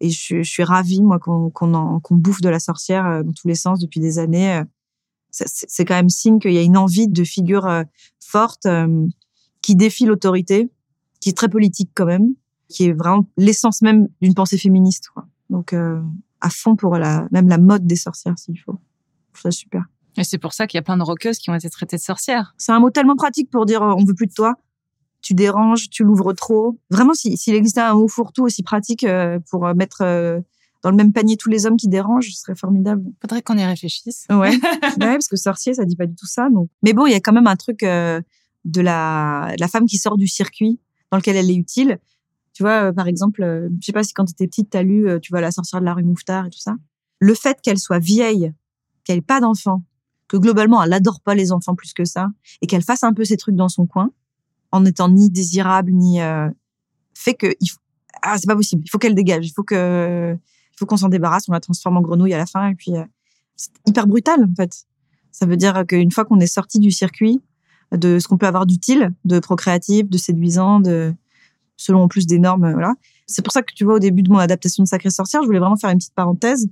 Et 0.00 0.10
je, 0.10 0.42
je 0.42 0.50
suis 0.50 0.62
ravie 0.64 1.02
moi 1.02 1.18
qu'on 1.18 1.50
qu'on 1.50 2.14
bouffe 2.16 2.40
de 2.40 2.48
la 2.48 2.60
sorcière 2.60 3.06
euh, 3.06 3.22
dans 3.22 3.32
tous 3.32 3.48
les 3.48 3.54
sens 3.54 3.80
depuis 3.80 4.00
des 4.00 4.18
années. 4.18 4.58
euh. 4.58 4.64
C'est 5.30 5.84
quand 5.84 5.94
même 5.94 6.10
signe 6.10 6.38
qu'il 6.38 6.52
y 6.52 6.58
a 6.58 6.62
une 6.62 6.76
envie 6.76 7.08
de 7.08 7.24
figure 7.24 7.66
euh, 7.66 7.82
forte 8.20 8.68
qui 9.62 9.74
défie 9.74 10.06
l'autorité, 10.06 10.70
qui 11.20 11.30
est 11.30 11.36
très 11.36 11.48
politique 11.48 11.90
quand 11.94 12.06
même, 12.06 12.34
qui 12.68 12.84
est 12.84 12.92
vraiment 12.92 13.26
l'essence 13.36 13.82
même 13.82 14.08
d'une 14.20 14.34
pensée 14.34 14.58
féministe. 14.58 15.08
Quoi. 15.12 15.26
Donc 15.50 15.72
euh, 15.72 16.00
à 16.44 16.50
fond 16.50 16.76
pour 16.76 16.96
la 16.96 17.26
même 17.32 17.48
la 17.48 17.58
mode 17.58 17.86
des 17.86 17.96
sorcières 17.96 18.38
s'il 18.38 18.58
faut. 18.60 18.78
Je 19.32 19.40
trouve 19.40 19.42
ça 19.42 19.50
super. 19.50 19.84
Et 20.16 20.24
c'est 20.24 20.38
pour 20.38 20.52
ça 20.52 20.66
qu'il 20.66 20.78
y 20.78 20.80
a 20.80 20.82
plein 20.82 20.96
de 20.96 21.02
rockeuses 21.02 21.38
qui 21.38 21.50
ont 21.50 21.54
été 21.54 21.68
traitées 21.70 21.96
de 21.96 22.02
sorcières. 22.02 22.54
C'est 22.58 22.72
un 22.72 22.78
mot 22.80 22.90
tellement 22.90 23.16
pratique 23.16 23.50
pour 23.50 23.66
dire 23.66 23.82
euh, 23.82 23.94
on 23.96 24.04
veut 24.04 24.14
plus 24.14 24.26
de 24.28 24.32
toi. 24.32 24.54
Tu 25.22 25.34
déranges, 25.34 25.88
tu 25.90 26.04
l'ouvres 26.04 26.32
trop. 26.34 26.78
Vraiment, 26.90 27.14
si- 27.14 27.36
s'il 27.36 27.54
existait 27.54 27.80
un 27.80 27.94
mot 27.94 28.06
fourre-tout 28.08 28.44
aussi 28.44 28.62
pratique 28.62 29.04
euh, 29.04 29.38
pour 29.50 29.66
euh, 29.66 29.74
mettre 29.74 30.02
dans 30.82 30.90
le 30.90 30.96
même 30.96 31.12
panier 31.14 31.36
tous 31.38 31.48
les 31.48 31.64
hommes 31.64 31.78
qui 31.78 31.88
dérangent, 31.88 32.28
ce 32.30 32.40
serait 32.42 32.54
formidable. 32.54 33.02
Faudrait 33.22 33.40
qu'on 33.42 33.56
y 33.56 33.64
réfléchisse. 33.64 34.26
Ouais. 34.30 34.50
ouais, 34.60 34.60
parce 34.98 35.28
que 35.28 35.36
sorcier, 35.36 35.72
ça 35.74 35.84
dit 35.86 35.96
pas 35.96 36.06
du 36.06 36.14
tout 36.14 36.26
ça. 36.26 36.50
Donc. 36.50 36.68
Mais 36.82 36.92
bon, 36.92 37.06
il 37.06 37.12
y 37.12 37.16
a 37.16 37.20
quand 37.20 37.32
même 37.32 37.46
un 37.46 37.56
truc 37.56 37.82
euh, 37.82 38.20
de 38.66 38.82
la, 38.82 39.52
de 39.56 39.60
la 39.60 39.68
femme 39.68 39.86
qui 39.86 39.96
sort 39.96 40.18
du 40.18 40.26
circuit 40.28 40.78
dans 41.10 41.16
lequel 41.16 41.36
elle 41.36 41.50
est 41.50 41.54
utile. 41.56 41.98
Tu 42.54 42.62
vois, 42.62 42.84
euh, 42.84 42.92
par 42.92 43.08
exemple, 43.08 43.42
euh, 43.42 43.68
je 43.80 43.86
sais 43.86 43.92
pas 43.92 44.04
si 44.04 44.14
quand 44.14 44.24
tu 44.24 44.32
étais 44.32 44.46
petite, 44.46 44.70
tu 44.70 44.76
as 44.76 44.82
lu, 44.84 45.08
euh, 45.08 45.18
tu 45.18 45.32
vois, 45.32 45.40
La 45.40 45.50
sorcière 45.50 45.80
de 45.80 45.84
la 45.84 45.92
rue 45.92 46.04
Mouffetard 46.04 46.46
et 46.46 46.50
tout 46.50 46.58
ça. 46.60 46.76
Le 47.18 47.34
fait 47.34 47.60
qu'elle 47.60 47.78
soit 47.78 47.98
vieille, 47.98 48.52
qu'elle 49.02 49.18
ait 49.18 49.22
pas 49.22 49.40
d'enfants, 49.40 49.82
que 50.28 50.36
globalement, 50.36 50.82
elle 50.82 50.92
adore 50.92 51.20
pas 51.20 51.34
les 51.34 51.50
enfants 51.50 51.74
plus 51.74 51.92
que 51.92 52.04
ça, 52.04 52.28
et 52.62 52.66
qu'elle 52.66 52.82
fasse 52.82 53.02
un 53.02 53.12
peu 53.12 53.24
ses 53.24 53.36
trucs 53.36 53.56
dans 53.56 53.68
son 53.68 53.86
coin, 53.86 54.10
en 54.70 54.84
étant 54.84 55.08
ni 55.08 55.30
désirable, 55.30 55.92
ni... 55.92 56.20
fait 57.14 57.34
que... 57.34 57.54
Ah, 58.22 58.38
c'est 58.38 58.46
pas 58.46 58.56
possible. 58.56 58.82
Il 58.84 58.88
faut 58.88 58.98
qu'elle 58.98 59.14
dégage. 59.14 59.46
Il 59.46 59.52
faut 59.52 59.64
que... 59.64 60.34
Il 60.34 60.78
faut 60.78 60.86
qu'on 60.86 60.96
s'en 60.96 61.08
débarrasse. 61.08 61.48
On 61.48 61.52
la 61.52 61.60
transforme 61.60 61.96
en 61.96 62.00
grenouille 62.00 62.34
à 62.34 62.38
la 62.38 62.46
fin, 62.46 62.68
et 62.68 62.74
puis... 62.74 62.92
c'est 63.56 63.70
hyper 63.86 64.06
brutal, 64.06 64.44
en 64.44 64.54
fait. 64.54 64.86
Ça 65.32 65.46
veut 65.46 65.56
dire 65.56 65.84
qu'une 65.86 66.12
fois 66.12 66.24
qu'on 66.24 66.40
est 66.40 66.46
sorti 66.46 66.78
du 66.78 66.90
circuit 66.90 67.40
de 67.92 68.18
ce 68.18 68.28
qu'on 68.28 68.38
peut 68.38 68.46
avoir 68.46 68.66
d'utile, 68.66 69.12
de 69.24 69.38
procréatif, 69.40 70.08
de 70.08 70.18
séduisant, 70.18 70.80
de 70.80 71.14
selon 71.76 72.02
en 72.02 72.08
plus 72.08 72.26
des 72.26 72.38
normes, 72.38 72.64
euh, 72.64 72.72
voilà. 72.72 72.94
C'est 73.26 73.42
pour 73.42 73.52
ça 73.52 73.62
que 73.62 73.72
tu 73.74 73.84
vois 73.84 73.94
au 73.94 73.98
début 73.98 74.22
de 74.22 74.30
mon 74.30 74.38
adaptation 74.38 74.82
de 74.82 74.88
Sacrée 74.88 75.10
Sorcière, 75.10 75.42
je 75.42 75.46
voulais 75.46 75.58
vraiment 75.58 75.76
faire 75.76 75.90
une 75.90 75.98
petite 75.98 76.14
parenthèse 76.14 76.68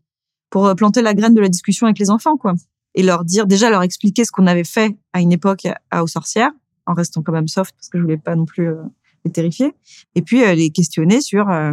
pour 0.51 0.67
euh, 0.67 0.75
planter 0.75 1.03
la 1.03 1.15
graine 1.15 1.35
de 1.35 1.41
la 1.41 1.49
discussion 1.49 1.87
avec 1.87 1.99
les 1.99 2.11
enfants, 2.11 2.37
quoi, 2.37 2.55
et 2.95 3.03
leur 3.03 3.25
dire 3.25 3.47
déjà 3.47 3.71
leur 3.71 3.83
expliquer 3.83 4.25
ce 4.25 4.31
qu'on 4.31 4.47
avait 4.47 4.65
fait 4.65 4.97
à 5.13 5.21
une 5.21 5.33
époque 5.33 5.67
à, 5.91 6.03
aux 6.03 6.07
sorcières, 6.07 6.53
en 6.87 6.95
restant 6.95 7.23
quand 7.23 7.33
même 7.33 7.49
soft 7.49 7.75
parce 7.77 7.89
que 7.89 7.99
je 7.99 8.03
voulais 8.03 8.19
pas 8.19 8.37
non 8.37 8.45
plus 8.45 8.69
euh, 8.69 8.83
les 9.25 9.33
terrifier, 9.33 9.73
et 10.15 10.23
puis 10.23 10.41
les 10.55 10.71
questionner 10.71 11.21
sur 11.21 11.49
euh, 11.49 11.73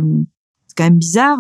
c'est 0.68 0.78
quand 0.78 0.84
même 0.84 1.00
bizarre. 1.00 1.40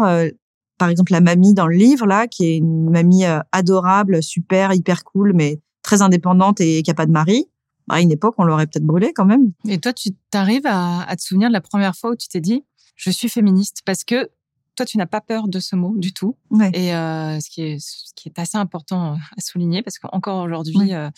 par 0.80 0.90
exemple, 0.90 1.12
la 1.12 1.22
mamie 1.22 1.54
dans 1.54 1.68
le 1.68 1.76
livre, 1.76 2.08
là, 2.08 2.28
qui 2.28 2.46
est 2.46 2.58
une 2.58 2.90
mamie 2.90 3.26
adorable, 3.52 4.24
super, 4.24 4.74
hyper 4.74 5.04
cool, 5.04 5.34
mais 5.36 5.62
très 5.84 6.02
indépendante 6.02 6.62
et 6.62 6.82
qui 6.82 6.90
a 6.90 6.96
pas 6.96 7.06
de 7.06 7.12
mari. 7.12 7.48
À 7.90 8.02
une 8.02 8.12
époque, 8.12 8.36
on 8.38 8.44
l'aurait 8.44 8.68
peut-être 8.68 8.86
brûlée 8.86 9.14
quand 9.14 9.26
même. 9.26 9.52
Et 9.68 9.80
toi, 9.80 9.94
tu 9.94 10.12
t'arrives 10.30 10.66
à, 10.66 11.02
à 11.02 11.16
te 11.16 11.22
souvenir 11.22 11.50
de 11.50 11.54
la 11.54 11.62
première 11.62 11.96
fois 11.96 12.12
où 12.12 12.16
tu 12.16 12.28
t'es 12.28 12.42
dit 12.42 12.64
je 13.00 13.10
suis 13.10 13.30
féministe 13.30 13.82
parce 13.86 14.04
que 14.04 14.30
toi, 14.76 14.86
tu 14.86 14.98
n'as 14.98 15.08
pas 15.08 15.22
peur 15.22 15.48
de 15.48 15.60
ce 15.60 15.76
mot 15.76 15.94
du 15.98 16.14
tout. 16.14 16.38
Ouais. 16.52 16.70
Et 16.74 16.94
euh, 16.94 17.40
ce, 17.40 17.50
qui 17.50 17.62
est, 17.62 17.80
ce 17.80 18.14
qui 18.16 18.30
est 18.30 18.40
assez 18.40 18.58
important 18.58 19.14
à 19.16 19.42
souligner 19.42 19.82
parce 19.82 20.00
qu'encore 20.00 20.44
aujourd'hui, 20.44 20.94
euh, 20.94 21.10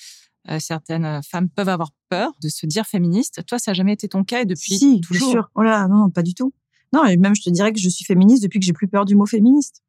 euh, 0.49 0.59
certaines 0.59 1.21
femmes 1.23 1.49
peuvent 1.49 1.69
avoir 1.69 1.91
peur 2.09 2.31
de 2.41 2.49
se 2.49 2.65
dire 2.65 2.85
féministe. 2.85 3.45
Toi, 3.45 3.59
ça 3.59 3.71
n'a 3.71 3.73
jamais 3.73 3.93
été 3.93 4.07
ton 4.07 4.23
cas 4.23 4.41
et 4.41 4.45
depuis 4.45 4.77
si, 4.77 5.01
toujours. 5.01 5.27
bien 5.27 5.41
sûr. 5.41 5.51
Oh 5.55 5.61
là 5.63 5.71
là, 5.71 5.87
non, 5.87 6.09
pas 6.09 6.23
du 6.23 6.33
tout. 6.33 6.53
Non, 6.93 7.05
et 7.05 7.17
même 7.17 7.35
je 7.35 7.41
te 7.41 7.49
dirais 7.49 7.71
que 7.71 7.79
je 7.79 7.89
suis 7.89 8.05
féministe 8.05 8.43
depuis 8.43 8.59
que 8.59 8.65
j'ai 8.65 8.73
plus 8.73 8.87
peur 8.87 9.05
du 9.05 9.15
mot 9.15 9.25
féministe. 9.25 9.83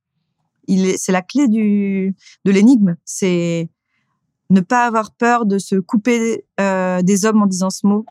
Il 0.69 0.87
est, 0.87 0.97
c'est 0.97 1.13
la 1.13 1.23
clé 1.23 1.49
du 1.49 2.15
de 2.45 2.51
l'énigme. 2.51 2.97
C'est 3.05 3.71
ne 4.53 4.61
pas 4.61 4.87
avoir 4.87 5.13
peur 5.13 5.47
de 5.47 5.59
se 5.59 5.77
couper 5.77 6.45
euh, 6.61 7.03
des 7.03 7.25
hommes 7.25 7.43
en 7.43 7.47
disant 7.47 7.71
ce 7.71 7.87
mot, 7.87 8.05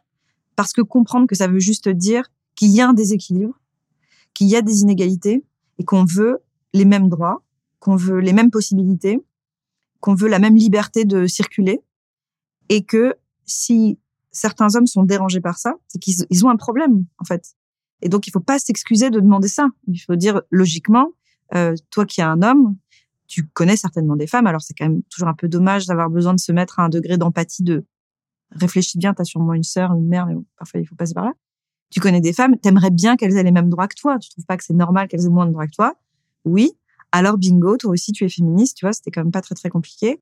parce 0.55 0.73
que 0.73 0.81
comprendre 0.81 1.27
que 1.27 1.35
ça 1.35 1.47
veut 1.47 1.59
juste 1.59 1.87
dire 1.87 2.31
qu'il 2.55 2.71
y 2.71 2.81
a 2.81 2.89
un 2.89 2.93
déséquilibre, 2.93 3.59
qu'il 4.33 4.47
y 4.47 4.55
a 4.55 4.61
des 4.61 4.79
inégalités 4.79 5.45
et 5.77 5.85
qu'on 5.85 6.03
veut 6.03 6.39
les 6.73 6.85
mêmes 6.85 7.09
droits, 7.09 7.43
qu'on 7.79 7.95
veut 7.95 8.19
les 8.19 8.33
mêmes 8.33 8.49
possibilités, 8.49 9.23
qu'on 9.99 10.15
veut 10.15 10.27
la 10.27 10.39
même 10.39 10.55
liberté 10.55 11.05
de 11.05 11.27
circuler 11.27 11.81
et 12.69 12.83
que 12.83 13.15
si 13.45 13.99
certains 14.31 14.75
hommes 14.75 14.87
sont 14.87 15.03
dérangés 15.03 15.41
par 15.41 15.57
ça, 15.57 15.75
c'est 15.87 15.99
qu'ils 15.99 16.25
ils 16.29 16.45
ont 16.45 16.49
un 16.49 16.57
problème 16.57 17.05
en 17.19 17.25
fait. 17.25 17.55
Et 18.01 18.09
donc 18.09 18.25
il 18.25 18.31
faut 18.31 18.39
pas 18.39 18.57
s'excuser 18.57 19.11
de 19.11 19.19
demander 19.19 19.47
ça. 19.47 19.67
Il 19.87 19.99
faut 19.99 20.15
dire 20.15 20.41
logiquement, 20.49 21.09
euh, 21.53 21.75
toi 21.91 22.05
qui 22.05 22.21
es 22.21 22.23
un 22.23 22.41
homme, 22.41 22.77
tu 23.31 23.47
connais 23.47 23.77
certainement 23.77 24.17
des 24.17 24.27
femmes. 24.27 24.45
Alors 24.45 24.61
c'est 24.61 24.73
quand 24.73 24.85
même 24.85 25.03
toujours 25.03 25.29
un 25.29 25.33
peu 25.33 25.47
dommage 25.47 25.85
d'avoir 25.85 26.09
besoin 26.09 26.33
de 26.33 26.39
se 26.39 26.51
mettre 26.51 26.79
à 26.79 26.83
un 26.83 26.89
degré 26.89 27.17
d'empathie 27.17 27.63
de 27.63 27.85
réfléchis 28.51 28.97
bien, 28.97 29.13
t'as 29.13 29.23
sûrement 29.23 29.53
une 29.53 29.63
sœur, 29.63 29.93
une 29.93 30.05
mère, 30.05 30.25
mais 30.25 30.35
parfois 30.57 30.81
il 30.81 30.85
faut 30.85 30.95
passer 30.95 31.13
par 31.13 31.23
là. 31.23 31.33
Tu 31.91 32.01
connais 32.01 32.19
des 32.19 32.33
femmes, 32.33 32.57
t'aimerais 32.57 32.91
bien 32.91 33.15
qu'elles 33.15 33.37
aient 33.37 33.43
les 33.43 33.51
mêmes 33.51 33.69
droits 33.69 33.87
que 33.87 33.95
toi. 33.95 34.19
Tu 34.19 34.29
trouves 34.29 34.45
pas 34.45 34.57
que 34.57 34.65
c'est 34.65 34.73
normal 34.73 35.07
qu'elles 35.07 35.25
aient 35.25 35.29
moins 35.29 35.45
de 35.45 35.51
droits 35.51 35.65
que 35.67 35.75
toi? 35.75 35.95
Oui. 36.43 36.71
Alors 37.13 37.37
bingo, 37.37 37.77
toi 37.77 37.91
aussi 37.91 38.11
tu 38.11 38.25
es 38.25 38.29
féministe, 38.29 38.77
tu 38.77 38.85
vois, 38.85 38.91
c'était 38.91 39.11
quand 39.11 39.23
même 39.23 39.31
pas 39.31 39.41
très 39.41 39.55
très 39.55 39.69
compliqué. 39.69 40.19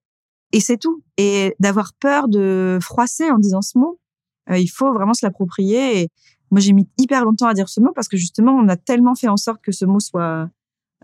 Et 0.52 0.60
c'est 0.60 0.78
tout. 0.78 1.04
Et 1.18 1.56
d'avoir 1.60 1.94
peur 1.94 2.28
de 2.28 2.78
froisser 2.80 3.32
en 3.32 3.40
disant 3.40 3.64
ce 3.64 3.78
mot, 3.78 4.00
euh, 4.52 4.58
il 4.60 4.68
faut 4.68 4.94
vraiment 4.94 5.16
se 5.16 5.26
l'approprier. 5.26 6.02
Et 6.02 6.10
moi, 6.52 6.60
j'ai 6.62 6.74
mis 6.74 6.88
hyper 6.98 7.24
longtemps 7.24 7.48
à 7.48 7.54
dire 7.56 7.70
ce 7.70 7.80
mot 7.80 7.92
parce 7.94 8.08
que 8.08 8.18
justement, 8.18 8.54
on 8.54 8.68
a 8.68 8.78
tellement 8.78 9.16
fait 9.16 9.28
en 9.28 9.38
sorte 9.38 9.62
que 9.62 9.72
ce 9.72 9.86
mot 9.86 10.00
soit 10.00 10.50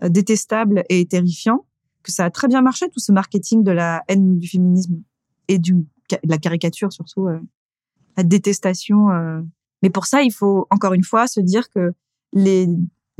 euh, 0.02 0.08
détestable 0.08 0.84
et 0.88 1.06
terrifiant 1.06 1.64
que 2.06 2.12
ça 2.12 2.24
a 2.24 2.30
très 2.30 2.48
bien 2.48 2.62
marché, 2.62 2.88
tout 2.88 3.00
ce 3.00 3.12
marketing 3.12 3.62
de 3.62 3.72
la 3.72 4.02
haine 4.08 4.38
du 4.38 4.48
féminisme 4.48 5.02
et 5.48 5.58
du, 5.58 5.74
de 5.74 6.18
la 6.24 6.38
caricature 6.38 6.92
surtout, 6.92 7.28
euh, 7.28 7.38
la 8.16 8.22
détestation. 8.22 9.08
Mais 9.82 9.90
pour 9.90 10.06
ça, 10.06 10.22
il 10.22 10.32
faut 10.32 10.66
encore 10.70 10.94
une 10.94 11.04
fois 11.04 11.26
se 11.26 11.40
dire 11.40 11.68
que 11.68 11.92
les, 12.32 12.68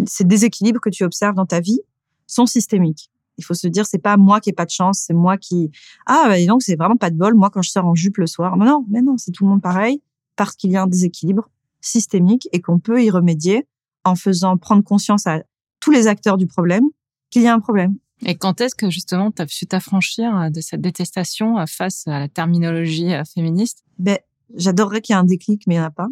ces 0.06 0.24
déséquilibres 0.24 0.80
que 0.80 0.90
tu 0.90 1.04
observes 1.04 1.34
dans 1.34 1.46
ta 1.46 1.60
vie 1.60 1.80
sont 2.26 2.46
systémiques. 2.46 3.10
Il 3.38 3.44
faut 3.44 3.54
se 3.54 3.66
dire, 3.68 3.86
c'est 3.86 3.98
pas 3.98 4.16
moi 4.16 4.40
qui 4.40 4.50
ai 4.50 4.52
pas 4.52 4.64
de 4.64 4.70
chance, 4.70 5.04
c'est 5.06 5.14
moi 5.14 5.36
qui, 5.36 5.70
ah, 6.06 6.24
bah, 6.28 6.44
donc 6.46 6.62
c'est 6.62 6.76
vraiment 6.76 6.96
pas 6.96 7.10
de 7.10 7.16
bol. 7.16 7.34
Moi, 7.34 7.50
quand 7.50 7.62
je 7.62 7.70
sors 7.70 7.84
en 7.84 7.94
jupe 7.94 8.16
le 8.16 8.26
soir, 8.26 8.56
mais 8.56 8.64
non, 8.64 8.84
mais 8.88 9.02
non, 9.02 9.18
c'est 9.18 9.30
tout 9.30 9.44
le 9.44 9.50
monde 9.50 9.62
pareil 9.62 10.02
parce 10.36 10.56
qu'il 10.56 10.70
y 10.70 10.76
a 10.76 10.82
un 10.82 10.86
déséquilibre 10.86 11.50
systémique 11.80 12.48
et 12.52 12.60
qu'on 12.60 12.78
peut 12.78 13.02
y 13.02 13.10
remédier 13.10 13.66
en 14.04 14.14
faisant 14.14 14.56
prendre 14.56 14.82
conscience 14.82 15.26
à 15.26 15.42
tous 15.80 15.90
les 15.90 16.06
acteurs 16.06 16.36
du 16.36 16.46
problème 16.46 16.84
qu'il 17.30 17.42
y 17.42 17.48
a 17.48 17.54
un 17.54 17.60
problème. 17.60 17.96
Et 18.24 18.36
quand 18.36 18.60
est-ce 18.60 18.74
que 18.74 18.90
justement 18.90 19.30
tu 19.30 19.42
as 19.42 19.48
su 19.48 19.66
t'affranchir 19.66 20.50
de 20.50 20.60
cette 20.60 20.80
détestation 20.80 21.56
face 21.66 22.06
à 22.06 22.18
la 22.20 22.28
terminologie 22.28 23.12
euh, 23.12 23.24
féministe? 23.24 23.84
Ben, 23.98 24.18
j'adorerais 24.54 25.00
qu'il 25.00 25.14
y 25.14 25.16
ait 25.16 25.20
un 25.20 25.24
déclic, 25.24 25.66
mais 25.66 25.74
il 25.74 25.78
n'y 25.78 25.84
en 25.84 25.88
a 25.88 25.90
pas. 25.90 26.08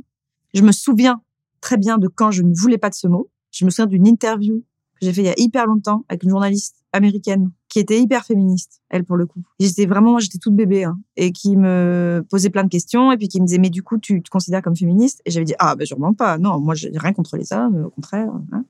Je 0.52 0.62
me 0.62 0.72
souviens 0.72 1.22
très 1.60 1.76
bien 1.78 1.98
de 1.98 2.08
quand 2.08 2.30
je 2.30 2.42
ne 2.42 2.54
voulais 2.54 2.78
pas 2.78 2.90
de 2.90 2.94
ce 2.94 3.08
mot. 3.08 3.30
Je 3.50 3.64
me 3.64 3.70
souviens 3.70 3.86
d'une 3.86 4.06
interview 4.06 4.64
que 5.00 5.06
j'ai 5.06 5.12
fait 5.12 5.22
il 5.22 5.26
y 5.26 5.30
a 5.30 5.34
hyper 5.36 5.66
longtemps 5.66 6.04
avec 6.08 6.22
une 6.24 6.30
journaliste 6.30 6.76
américaine 6.92 7.50
qui 7.68 7.80
était 7.80 8.00
hyper 8.00 8.24
féministe, 8.24 8.80
elle 8.88 9.04
pour 9.04 9.16
le 9.16 9.26
coup. 9.26 9.42
J'étais 9.58 9.86
vraiment, 9.86 10.20
j'étais 10.20 10.38
toute 10.38 10.54
bébé, 10.54 10.84
hein, 10.84 10.96
et 11.16 11.32
qui 11.32 11.56
me 11.56 12.24
posait 12.30 12.50
plein 12.50 12.62
de 12.62 12.68
questions 12.68 13.10
et 13.10 13.16
puis 13.16 13.26
qui 13.26 13.40
me 13.40 13.46
disait 13.46 13.58
mais 13.58 13.70
du 13.70 13.82
coup 13.82 13.98
tu 13.98 14.22
te 14.22 14.30
considères 14.30 14.62
comme 14.62 14.76
féministe? 14.76 15.20
Et 15.24 15.32
j'avais 15.32 15.44
dit 15.44 15.54
ah 15.58 15.74
ben 15.74 15.84
sûrement 15.84 16.14
pas, 16.14 16.38
non, 16.38 16.60
moi 16.60 16.74
j'ai 16.74 16.90
rien 16.94 17.12
contre 17.12 17.36
les 17.36 17.52
hommes, 17.52 17.86
au 17.86 17.90
contraire. 17.90 18.30
Hein. 18.52 18.64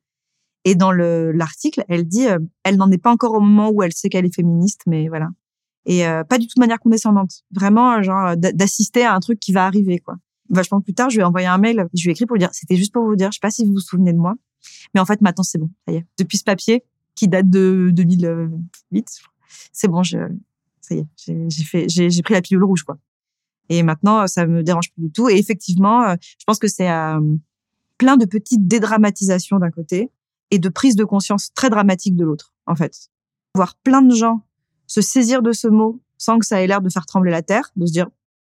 Et 0.64 0.74
dans 0.74 0.92
le 0.92 1.32
l'article, 1.32 1.84
elle 1.88 2.06
dit 2.06 2.26
euh, 2.26 2.38
elle 2.62 2.76
n'en 2.76 2.90
est 2.90 2.98
pas 2.98 3.10
encore 3.10 3.34
au 3.34 3.40
moment 3.40 3.70
où 3.70 3.82
elle 3.82 3.92
sait 3.92 4.08
qu'elle 4.08 4.24
est 4.24 4.34
féministe, 4.34 4.82
mais 4.86 5.08
voilà. 5.08 5.28
Et 5.86 6.06
euh, 6.06 6.24
pas 6.24 6.38
du 6.38 6.46
tout 6.46 6.54
de 6.56 6.60
manière 6.60 6.80
condescendante, 6.80 7.42
vraiment 7.50 8.02
genre 8.02 8.36
d'assister 8.36 9.04
à 9.04 9.14
un 9.14 9.20
truc 9.20 9.38
qui 9.38 9.52
va 9.52 9.66
arriver 9.66 9.98
quoi. 9.98 10.16
Vachement 10.48 10.80
plus 10.80 10.94
tard, 10.94 11.10
je 11.10 11.16
lui 11.16 11.22
ai 11.22 11.24
envoyé 11.24 11.46
un 11.46 11.58
mail, 11.58 11.86
je 11.94 12.02
lui 12.02 12.10
ai 12.10 12.12
écrit 12.12 12.26
pour 12.26 12.36
lui 12.36 12.40
dire 12.40 12.50
c'était 12.52 12.76
juste 12.76 12.92
pour 12.92 13.04
vous 13.04 13.16
dire, 13.16 13.30
je 13.30 13.36
sais 13.36 13.40
pas 13.42 13.50
si 13.50 13.64
vous 13.64 13.72
vous 13.72 13.80
souvenez 13.80 14.12
de 14.12 14.18
moi, 14.18 14.34
mais 14.94 15.00
en 15.00 15.04
fait 15.04 15.20
maintenant 15.20 15.44
c'est 15.44 15.58
bon, 15.58 15.70
ça 15.86 15.92
y 15.92 15.96
est. 15.96 16.06
Depuis 16.18 16.38
ce 16.38 16.44
papier, 16.44 16.84
qui 17.14 17.28
date 17.28 17.48
de 17.48 17.90
2008. 17.92 19.06
C'est 19.72 19.88
bon, 19.88 20.02
je, 20.02 20.18
ça 20.80 20.94
y 20.94 20.98
est, 20.98 21.88
j'ai 21.88 22.22
pris 22.22 22.34
la 22.34 22.42
pilule 22.42 22.64
rouge, 22.64 22.82
quoi. 22.82 22.98
Et 23.70 23.82
maintenant, 23.82 24.26
ça 24.26 24.46
me 24.46 24.62
dérange 24.62 24.92
plus 24.92 25.04
du 25.04 25.10
tout. 25.10 25.28
Et 25.28 25.38
effectivement, 25.38 26.02
euh, 26.02 26.16
je 26.20 26.44
pense 26.46 26.58
que 26.58 26.68
c'est 26.68 26.90
euh, 26.90 27.20
plein 27.96 28.16
de 28.16 28.26
petites 28.26 28.66
dédramatisations 28.68 29.58
d'un 29.58 29.70
côté 29.70 30.10
et 30.54 30.60
de 30.60 30.68
prise 30.68 30.94
de 30.94 31.02
conscience 31.02 31.52
très 31.52 31.68
dramatique 31.68 32.14
de 32.14 32.24
l'autre, 32.24 32.54
en 32.66 32.76
fait. 32.76 33.08
Voir 33.56 33.74
plein 33.82 34.02
de 34.02 34.14
gens 34.14 34.46
se 34.86 35.00
saisir 35.00 35.42
de 35.42 35.50
ce 35.50 35.66
mot 35.66 36.00
sans 36.16 36.38
que 36.38 36.46
ça 36.46 36.62
ait 36.62 36.66
l'air 36.68 36.80
de 36.80 36.88
faire 36.88 37.06
trembler 37.06 37.32
la 37.32 37.42
terre, 37.42 37.70
de 37.74 37.86
se 37.86 37.92
dire, 37.92 38.08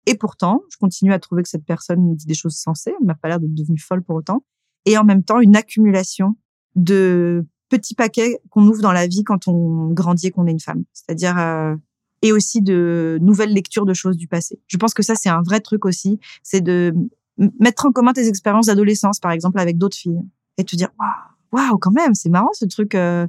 et 0.05 0.13
pourtant, 0.13 0.61
je 0.69 0.77
continue 0.77 1.11
à 1.11 1.17
trouver 1.17 1.41
que 1.41 1.49
cette 1.49 1.65
personne 1.65 2.15
dit 2.15 2.27
des 2.27 2.35
choses 2.35 2.55
sensées, 2.55 2.93
elle 2.99 3.07
n'a 3.07 3.15
pas 3.15 3.29
l'air 3.29 3.39
d'être 3.39 3.55
devenue 3.55 3.79
folle 3.79 4.03
pour 4.03 4.15
autant. 4.15 4.43
Et 4.85 4.95
en 4.95 5.03
même 5.03 5.23
temps, 5.23 5.39
une 5.39 5.55
accumulation 5.55 6.35
de 6.75 7.43
petit 7.69 7.95
paquet 7.95 8.39
qu'on 8.51 8.67
ouvre 8.67 8.81
dans 8.81 8.91
la 8.91 9.07
vie 9.07 9.23
quand 9.23 9.47
on 9.47 9.87
grandit 9.87 10.27
et 10.27 10.31
qu'on 10.31 10.45
est 10.45 10.51
une 10.51 10.59
femme. 10.59 10.83
C'est-à-dire 10.93 11.35
euh, 11.39 11.75
et 12.21 12.31
aussi 12.31 12.61
de 12.61 13.17
nouvelles 13.21 13.53
lectures 13.53 13.87
de 13.87 13.95
choses 13.95 14.17
du 14.17 14.27
passé. 14.27 14.59
Je 14.67 14.77
pense 14.77 14.93
que 14.93 15.01
ça 15.01 15.15
c'est 15.15 15.29
un 15.29 15.41
vrai 15.41 15.61
truc 15.61 15.83
aussi, 15.83 16.19
c'est 16.43 16.61
de 16.61 16.93
mettre 17.59 17.87
en 17.87 17.91
commun 17.91 18.13
tes 18.13 18.27
expériences 18.27 18.67
d'adolescence 18.67 19.19
par 19.19 19.31
exemple 19.31 19.59
avec 19.59 19.77
d'autres 19.77 19.97
filles 19.97 20.21
et 20.57 20.63
te 20.63 20.75
dire 20.75 20.89
waouh 20.99 21.36
waouh 21.51 21.77
quand 21.77 21.91
même 21.91 22.13
c'est 22.13 22.29
marrant 22.29 22.51
ce 22.53 22.65
truc 22.65 22.95
euh, 22.95 23.27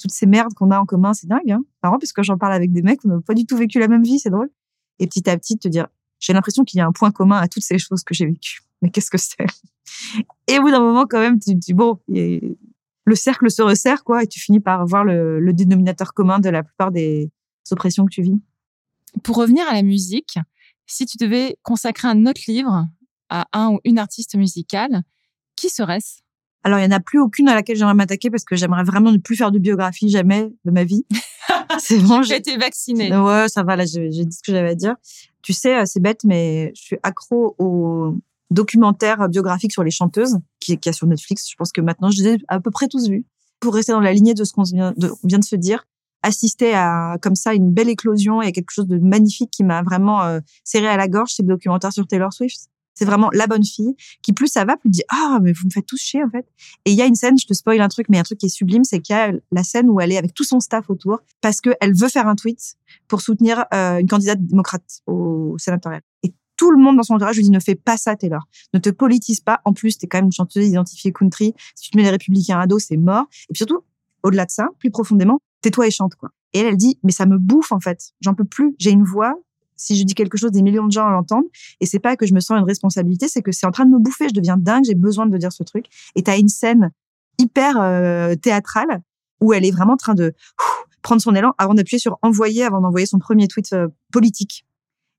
toutes 0.00 0.12
ces 0.12 0.26
merdes 0.26 0.54
qu'on 0.54 0.70
a 0.70 0.78
en 0.78 0.84
commun 0.84 1.14
c'est 1.14 1.26
dingue 1.26 1.50
hein. 1.50 1.62
Marrant 1.82 1.98
parce 1.98 2.12
que 2.12 2.22
j'en 2.22 2.38
parle 2.38 2.52
avec 2.52 2.72
des 2.72 2.82
mecs 2.82 3.00
on 3.04 3.08
n'a 3.08 3.20
pas 3.20 3.34
du 3.34 3.46
tout 3.46 3.56
vécu 3.56 3.78
la 3.78 3.88
même 3.88 4.02
vie 4.02 4.18
c'est 4.18 4.30
drôle. 4.30 4.50
Et 4.98 5.06
petit 5.06 5.28
à 5.28 5.36
petit 5.36 5.58
te 5.58 5.68
dire 5.68 5.86
j'ai 6.18 6.32
l'impression 6.32 6.64
qu'il 6.64 6.78
y 6.78 6.80
a 6.80 6.86
un 6.86 6.92
point 6.92 7.10
commun 7.10 7.38
à 7.38 7.48
toutes 7.48 7.64
ces 7.64 7.78
choses 7.78 8.02
que 8.02 8.14
j'ai 8.14 8.26
vécues. 8.26 8.60
Mais 8.82 8.90
qu'est-ce 8.90 9.10
que 9.10 9.18
c'est? 9.18 9.36
Et 10.48 10.58
au 10.58 10.62
bout 10.62 10.70
d'un 10.70 10.80
moment 10.80 11.06
quand 11.06 11.20
même 11.20 11.38
tu 11.38 11.52
te 11.52 11.58
dis 11.58 11.74
bon 11.74 12.00
le 13.06 13.14
cercle 13.14 13.50
se 13.50 13.62
resserre, 13.62 14.04
quoi, 14.04 14.24
et 14.24 14.26
tu 14.26 14.40
finis 14.40 14.60
par 14.60 14.84
voir 14.84 15.04
le, 15.04 15.52
dénominateur 15.52 16.12
commun 16.12 16.40
de 16.40 16.50
la 16.50 16.62
plupart 16.62 16.90
des 16.90 17.30
oppressions 17.70 18.04
que 18.04 18.10
tu 18.10 18.22
vis. 18.22 18.40
Pour 19.22 19.36
revenir 19.36 19.66
à 19.68 19.72
la 19.72 19.82
musique, 19.82 20.38
si 20.86 21.06
tu 21.06 21.16
devais 21.16 21.56
consacrer 21.62 22.08
un 22.08 22.26
autre 22.26 22.42
livre 22.48 22.86
à 23.30 23.46
un 23.52 23.70
ou 23.70 23.80
une 23.84 23.98
artiste 23.98 24.34
musicale, 24.34 25.02
qui 25.54 25.70
serait-ce? 25.70 26.20
Alors, 26.66 26.80
il 26.80 26.88
n'y 26.88 26.92
en 26.92 26.96
a 26.96 27.00
plus 27.00 27.20
aucune 27.20 27.48
à 27.48 27.54
laquelle 27.54 27.76
j'aimerais 27.76 27.94
m'attaquer 27.94 28.28
parce 28.28 28.42
que 28.42 28.56
j'aimerais 28.56 28.82
vraiment 28.82 29.12
ne 29.12 29.18
plus 29.18 29.36
faire 29.36 29.52
de 29.52 29.60
biographie 29.60 30.08
jamais 30.08 30.52
de 30.64 30.72
ma 30.72 30.82
vie. 30.82 31.06
c'est 31.78 32.00
bon. 32.00 32.22
J'ai 32.22 32.34
été 32.34 32.56
vaccinée. 32.56 33.16
Ouais, 33.16 33.48
ça 33.48 33.62
va, 33.62 33.76
là, 33.76 33.84
j'ai 33.86 34.08
dit 34.08 34.36
ce 34.36 34.42
que 34.42 34.50
j'avais 34.50 34.70
à 34.70 34.74
dire. 34.74 34.96
Tu 35.42 35.52
sais, 35.52 35.76
euh, 35.76 35.82
c'est 35.86 36.00
bête, 36.00 36.24
mais 36.24 36.72
je 36.74 36.82
suis 36.82 36.96
accro 37.04 37.54
au 37.60 38.16
documentaire 38.50 39.28
biographique 39.28 39.70
sur 39.70 39.84
les 39.84 39.92
chanteuses 39.92 40.38
qui, 40.58 40.72
est 40.72 40.86
a 40.88 40.92
sur 40.92 41.06
Netflix. 41.06 41.48
Je 41.48 41.54
pense 41.54 41.70
que 41.70 41.80
maintenant, 41.80 42.10
je 42.10 42.20
les 42.20 42.28
ai 42.30 42.38
à 42.48 42.58
peu 42.58 42.72
près 42.72 42.88
tous 42.88 43.08
vus. 43.08 43.24
Pour 43.60 43.72
rester 43.72 43.92
dans 43.92 44.00
la 44.00 44.12
lignée 44.12 44.34
de 44.34 44.42
ce 44.42 44.52
qu'on 44.52 44.64
vient 44.64 44.92
de, 44.96 45.12
vient 45.22 45.38
de 45.38 45.44
se 45.44 45.54
dire, 45.54 45.86
assister 46.24 46.74
à 46.74 47.16
comme 47.22 47.36
ça 47.36 47.54
une 47.54 47.70
belle 47.70 47.90
éclosion 47.90 48.42
et 48.42 48.50
quelque 48.50 48.72
chose 48.72 48.88
de 48.88 48.98
magnifique 48.98 49.52
qui 49.52 49.62
m'a 49.62 49.82
vraiment 49.82 50.24
euh, 50.24 50.40
serré 50.64 50.88
à 50.88 50.96
la 50.96 51.06
gorge, 51.06 51.30
c'est 51.32 51.44
le 51.44 51.48
documentaire 51.48 51.92
sur 51.92 52.08
Taylor 52.08 52.32
Swift. 52.32 52.70
C'est 52.96 53.04
vraiment 53.04 53.30
la 53.32 53.46
bonne 53.46 53.64
fille 53.64 53.94
qui 54.22 54.32
plus 54.32 54.48
ça 54.48 54.64
va, 54.64 54.76
plus 54.76 54.90
dit 54.90 55.02
ah 55.08 55.38
mais 55.42 55.52
vous 55.52 55.66
me 55.66 55.70
faites 55.70 55.86
tous 55.86 56.00
chier 56.00 56.24
en 56.24 56.30
fait. 56.30 56.46
Et 56.84 56.92
il 56.92 56.96
y 56.96 57.02
a 57.02 57.06
une 57.06 57.14
scène, 57.14 57.38
je 57.38 57.46
te 57.46 57.54
spoil 57.54 57.80
un 57.80 57.88
truc, 57.88 58.08
mais 58.08 58.18
un 58.18 58.22
truc 58.22 58.38
qui 58.38 58.46
est 58.46 58.50
sublime, 58.50 58.84
c'est 58.84 59.00
qu'il 59.00 59.14
y 59.14 59.18
a 59.18 59.32
la 59.52 59.62
scène 59.62 59.88
où 59.88 60.00
elle 60.00 60.12
est 60.12 60.18
avec 60.18 60.34
tout 60.34 60.44
son 60.44 60.60
staff 60.60 60.90
autour 60.90 61.20
parce 61.40 61.60
que 61.60 61.70
elle 61.80 61.94
veut 61.94 62.08
faire 62.08 62.26
un 62.26 62.34
tweet 62.34 62.76
pour 63.06 63.20
soutenir 63.20 63.64
euh, 63.74 63.98
une 63.98 64.08
candidate 64.08 64.44
démocrate 64.44 65.02
au 65.06 65.56
sénatorial. 65.58 66.00
Et 66.22 66.32
tout 66.56 66.70
le 66.70 66.78
monde 66.78 66.96
dans 66.96 67.02
son 67.02 67.14
entourage 67.14 67.36
lui 67.36 67.44
dit 67.44 67.50
ne 67.50 67.60
fais 67.60 67.74
pas 67.74 67.96
ça 67.96 68.16
Taylor, 68.16 68.42
ne 68.74 68.78
te 68.78 68.90
politise 68.90 69.40
pas. 69.40 69.60
En 69.64 69.72
plus, 69.72 69.98
t'es 69.98 70.06
quand 70.06 70.18
même 70.18 70.26
une 70.26 70.32
chanteuse 70.32 70.66
identifiée 70.66 71.12
country. 71.12 71.54
Si 71.74 71.84
tu 71.84 71.90
te 71.90 71.96
mets 71.96 72.02
les 72.02 72.10
républicains 72.10 72.58
à 72.58 72.66
dos, 72.66 72.78
c'est 72.78 72.96
mort. 72.96 73.26
Et 73.48 73.52
puis 73.52 73.58
surtout, 73.58 73.82
au-delà 74.22 74.46
de 74.46 74.50
ça, 74.50 74.68
plus 74.78 74.90
profondément, 74.90 75.38
tais-toi 75.60 75.86
et 75.86 75.90
chante 75.90 76.14
quoi. 76.14 76.30
Et 76.52 76.60
elle, 76.60 76.66
elle 76.66 76.76
dit 76.76 76.98
mais 77.02 77.12
ça 77.12 77.26
me 77.26 77.38
bouffe 77.38 77.72
en 77.72 77.80
fait. 77.80 78.12
J'en 78.20 78.34
peux 78.34 78.44
plus. 78.44 78.74
J'ai 78.78 78.90
une 78.90 79.04
voix. 79.04 79.34
Si 79.76 79.96
je 79.96 80.04
dis 80.04 80.14
quelque 80.14 80.38
chose, 80.38 80.50
des 80.50 80.62
millions 80.62 80.86
de 80.86 80.92
gens 80.92 81.08
l'entendent. 81.08 81.46
Et 81.80 81.86
c'est 81.86 81.98
pas 81.98 82.16
que 82.16 82.26
je 82.26 82.34
me 82.34 82.40
sens 82.40 82.58
une 82.58 82.64
responsabilité, 82.64 83.28
c'est 83.28 83.42
que 83.42 83.52
c'est 83.52 83.66
en 83.66 83.70
train 83.70 83.84
de 83.84 83.90
me 83.90 83.98
bouffer. 83.98 84.28
Je 84.28 84.34
deviens 84.34 84.56
dingue. 84.56 84.84
J'ai 84.84 84.94
besoin 84.94 85.26
de 85.26 85.36
dire 85.36 85.52
ce 85.52 85.62
truc. 85.62 85.86
Et 86.14 86.22
t'as 86.22 86.38
une 86.38 86.48
scène 86.48 86.90
hyper 87.38 87.80
euh, 87.80 88.34
théâtrale 88.34 89.02
où 89.40 89.52
elle 89.52 89.64
est 89.64 89.70
vraiment 89.70 89.94
en 89.94 89.98
train 89.98 90.14
de 90.14 90.32
prendre 91.02 91.20
son 91.20 91.34
élan 91.34 91.52
avant 91.58 91.74
d'appuyer 91.74 91.98
sur 91.98 92.18
envoyer, 92.22 92.64
avant 92.64 92.80
d'envoyer 92.80 93.06
son 93.06 93.18
premier 93.18 93.48
tweet 93.48 93.72
euh, 93.72 93.88
politique. 94.12 94.64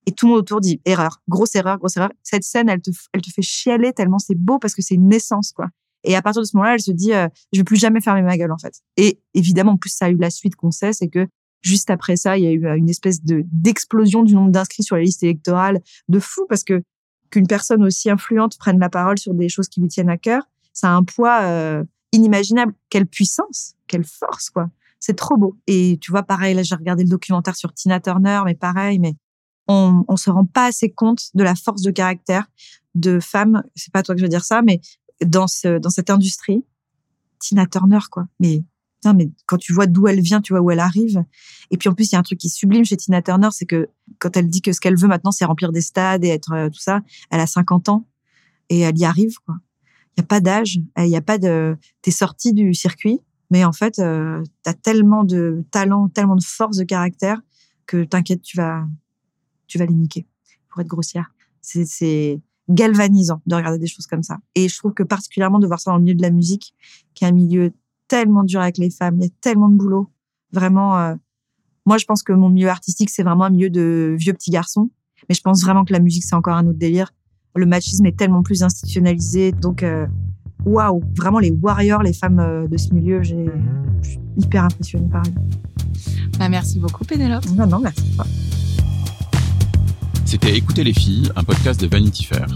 Et 0.05 0.11
tout 0.11 0.25
le 0.25 0.31
monde 0.31 0.39
autour 0.39 0.61
dit 0.61 0.81
erreur, 0.85 1.21
grosse 1.27 1.55
erreur, 1.55 1.77
grosse 1.77 1.97
erreur. 1.97 2.09
Cette 2.23 2.43
scène, 2.43 2.69
elle 2.69 2.81
te, 2.81 2.91
elle 3.13 3.21
te 3.21 3.29
fait 3.29 3.41
chialer 3.41 3.93
tellement 3.93 4.19
c'est 4.19 4.37
beau 4.37 4.57
parce 4.57 4.73
que 4.73 4.81
c'est 4.81 4.95
une 4.95 5.09
naissance, 5.09 5.51
quoi. 5.51 5.67
Et 6.03 6.15
à 6.15 6.21
partir 6.21 6.41
de 6.41 6.47
ce 6.47 6.55
moment-là, 6.55 6.75
elle 6.75 6.81
se 6.81 6.91
dit, 6.91 7.13
euh, 7.13 7.27
je 7.51 7.59
vais 7.59 7.65
plus 7.65 7.75
jamais 7.75 7.99
fermer 7.99 8.21
ma 8.21 8.37
gueule, 8.37 8.51
en 8.51 8.57
fait. 8.57 8.81
Et 8.95 9.19
évidemment, 9.33 9.73
en 9.73 9.77
plus, 9.77 9.89
ça 9.89 10.05
a 10.05 10.09
eu 10.09 10.15
la 10.15 10.29
suite 10.29 10.55
qu'on 10.55 10.71
sait, 10.71 10.93
c'est 10.93 11.09
que 11.09 11.27
juste 11.61 11.89
après 11.89 12.15
ça, 12.15 12.37
il 12.37 12.43
y 12.43 12.47
a 12.47 12.51
eu 12.51 12.65
euh, 12.65 12.75
une 12.75 12.89
espèce 12.89 13.23
de 13.23 13.43
d'explosion 13.51 14.23
du 14.23 14.33
nombre 14.33 14.51
d'inscrits 14.51 14.83
sur 14.83 14.95
les 14.95 15.03
listes 15.03 15.23
électorales 15.23 15.81
de 16.07 16.19
fou 16.19 16.45
parce 16.47 16.63
que 16.63 16.83
qu'une 17.29 17.47
personne 17.47 17.83
aussi 17.83 18.09
influente 18.09 18.57
prenne 18.57 18.79
la 18.79 18.89
parole 18.89 19.19
sur 19.19 19.33
des 19.33 19.49
choses 19.49 19.67
qui 19.67 19.81
lui 19.81 19.89
tiennent 19.89 20.09
à 20.09 20.17
cœur, 20.17 20.43
ça 20.73 20.89
a 20.89 20.93
un 20.93 21.03
poids 21.03 21.41
euh, 21.41 21.83
inimaginable. 22.13 22.73
Quelle 22.89 23.05
puissance, 23.05 23.75
quelle 23.87 24.05
force, 24.05 24.49
quoi. 24.49 24.69
C'est 24.99 25.15
trop 25.15 25.37
beau. 25.37 25.57
Et 25.67 25.97
tu 26.01 26.11
vois, 26.11 26.23
pareil, 26.23 26.55
là, 26.55 26.63
j'ai 26.63 26.75
regardé 26.75 27.03
le 27.03 27.09
documentaire 27.09 27.55
sur 27.55 27.73
Tina 27.73 27.99
Turner, 27.99 28.41
mais 28.45 28.55
pareil, 28.55 28.99
mais 28.99 29.15
on, 29.67 30.05
on 30.07 30.15
se 30.15 30.29
rend 30.29 30.45
pas 30.45 30.65
assez 30.67 30.89
compte 30.89 31.29
de 31.33 31.43
la 31.43 31.55
force 31.55 31.81
de 31.81 31.91
caractère 31.91 32.47
de 32.95 33.19
femmes. 33.19 33.63
C'est 33.75 33.91
pas 33.91 34.03
toi 34.03 34.15
que 34.15 34.19
je 34.19 34.25
veux 34.25 34.29
dire 34.29 34.45
ça, 34.45 34.61
mais 34.61 34.79
dans 35.25 35.47
ce, 35.47 35.79
dans 35.79 35.89
cette 35.89 36.09
industrie, 36.09 36.63
Tina 37.39 37.65
Turner, 37.67 37.99
quoi. 38.09 38.27
Mais 38.39 38.63
mais 39.05 39.29
quand 39.45 39.57
tu 39.57 39.73
vois 39.73 39.87
d'où 39.87 40.07
elle 40.07 40.21
vient, 40.21 40.41
tu 40.41 40.53
vois 40.53 40.61
où 40.61 40.71
elle 40.71 40.79
arrive. 40.79 41.23
Et 41.71 41.77
puis 41.77 41.89
en 41.89 41.93
plus, 41.93 42.11
il 42.11 42.13
y 42.13 42.15
a 42.15 42.19
un 42.19 42.23
truc 42.23 42.39
qui 42.39 42.49
sublime 42.49 42.85
chez 42.85 42.97
Tina 42.97 43.21
Turner, 43.21 43.49
c'est 43.51 43.65
que 43.65 43.89
quand 44.19 44.35
elle 44.35 44.49
dit 44.49 44.61
que 44.61 44.71
ce 44.71 44.79
qu'elle 44.79 44.97
veut 44.97 45.07
maintenant, 45.07 45.31
c'est 45.31 45.45
remplir 45.45 45.71
des 45.71 45.81
stades 45.81 46.23
et 46.23 46.29
être 46.29 46.53
euh, 46.53 46.69
tout 46.69 46.79
ça, 46.79 47.01
elle 47.29 47.39
a 47.39 47.47
50 47.47 47.89
ans 47.89 48.07
et 48.69 48.79
elle 48.79 48.97
y 48.97 49.05
arrive. 49.05 49.35
Il 49.47 50.21
y 50.21 50.21
a 50.21 50.25
pas 50.25 50.39
d'âge, 50.39 50.79
il 50.97 51.07
y 51.07 51.15
a 51.15 51.21
pas 51.21 51.37
de. 51.37 51.77
T'es 52.01 52.11
sorti 52.11 52.53
du 52.53 52.73
circuit, 52.73 53.19
mais 53.51 53.63
en 53.63 53.71
fait, 53.71 53.99
euh, 53.99 54.43
t'as 54.63 54.73
tellement 54.73 55.23
de 55.23 55.63
talent, 55.71 56.09
tellement 56.09 56.35
de 56.35 56.43
force 56.43 56.77
de 56.77 56.83
caractère 56.83 57.41
que 57.85 58.03
t'inquiète, 58.03 58.41
tu 58.41 58.57
vas, 58.57 58.85
tu 59.67 59.77
vas 59.77 59.85
les 59.85 59.93
niquer. 59.93 60.25
Pour 60.69 60.81
être 60.81 60.87
grossière, 60.87 61.33
c'est 61.61 62.41
galvanisant 62.69 63.41
de 63.45 63.55
regarder 63.55 63.79
des 63.79 63.87
choses 63.87 64.07
comme 64.07 64.23
ça. 64.23 64.39
Et 64.55 64.67
je 64.67 64.77
trouve 64.77 64.93
que 64.93 65.03
particulièrement 65.03 65.59
de 65.59 65.67
voir 65.67 65.79
ça 65.79 65.91
dans 65.91 65.97
le 65.97 66.03
milieu 66.03 66.15
de 66.15 66.21
la 66.21 66.31
musique, 66.31 66.75
qui 67.13 67.23
est 67.23 67.27
un 67.27 67.31
milieu 67.31 67.71
tellement 68.07 68.43
dur 68.43 68.61
avec 68.61 68.77
les 68.77 68.89
femmes, 68.89 69.17
il 69.19 69.23
y 69.23 69.27
a 69.27 69.31
tellement 69.41 69.69
de 69.69 69.75
boulot. 69.75 70.09
Vraiment, 70.51 70.97
euh, 70.97 71.15
moi 71.85 71.97
je 71.97 72.05
pense 72.05 72.23
que 72.23 72.33
mon 72.33 72.49
milieu 72.49 72.69
artistique 72.69 73.09
c'est 73.09 73.23
vraiment 73.23 73.45
un 73.45 73.49
milieu 73.49 73.69
de 73.69 74.15
vieux 74.17 74.33
petits 74.33 74.51
garçons, 74.51 74.89
mais 75.29 75.35
je 75.35 75.41
pense 75.41 75.61
vraiment 75.61 75.85
que 75.85 75.93
la 75.93 75.99
musique 75.99 76.23
c'est 76.23 76.35
encore 76.35 76.55
un 76.55 76.67
autre 76.67 76.79
délire. 76.79 77.11
Le 77.55 77.65
machisme 77.65 78.05
est 78.05 78.17
tellement 78.17 78.43
plus 78.43 78.63
institutionnalisé, 78.63 79.51
donc 79.51 79.83
euh, 79.83 80.05
waouh, 80.65 81.01
vraiment 81.15 81.39
les 81.39 81.51
warriors, 81.51 82.03
les 82.03 82.13
femmes 82.13 82.39
euh, 82.39 82.67
de 82.67 82.77
ce 82.77 82.93
milieu, 82.93 83.23
j'ai 83.23 83.45
je 84.03 84.09
suis 84.09 84.19
hyper 84.37 84.63
impressionnée 84.63 85.09
par 85.09 85.23
elles. 85.25 85.33
Bah, 86.37 86.49
merci 86.49 86.79
beaucoup, 86.79 87.03
Pénélope. 87.03 87.45
Non, 87.55 87.65
non, 87.65 87.79
merci. 87.79 88.03
pas. 88.15 88.27
C'était 90.25 90.55
Écoutez 90.55 90.83
les 90.83 90.93
filles, 90.93 91.31
un 91.35 91.43
podcast 91.43 91.79
de 91.81 91.87
Vanity 91.87 92.25
Fair. 92.25 92.47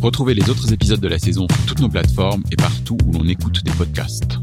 Retrouvez 0.00 0.34
les 0.34 0.50
autres 0.50 0.72
épisodes 0.72 1.00
de 1.00 1.08
la 1.08 1.18
saison 1.18 1.46
sur 1.48 1.66
toutes 1.66 1.80
nos 1.80 1.88
plateformes 1.88 2.42
et 2.52 2.56
partout 2.56 2.98
où 3.06 3.12
l'on 3.12 3.26
écoute 3.26 3.64
des 3.64 3.72
podcasts. 3.72 4.38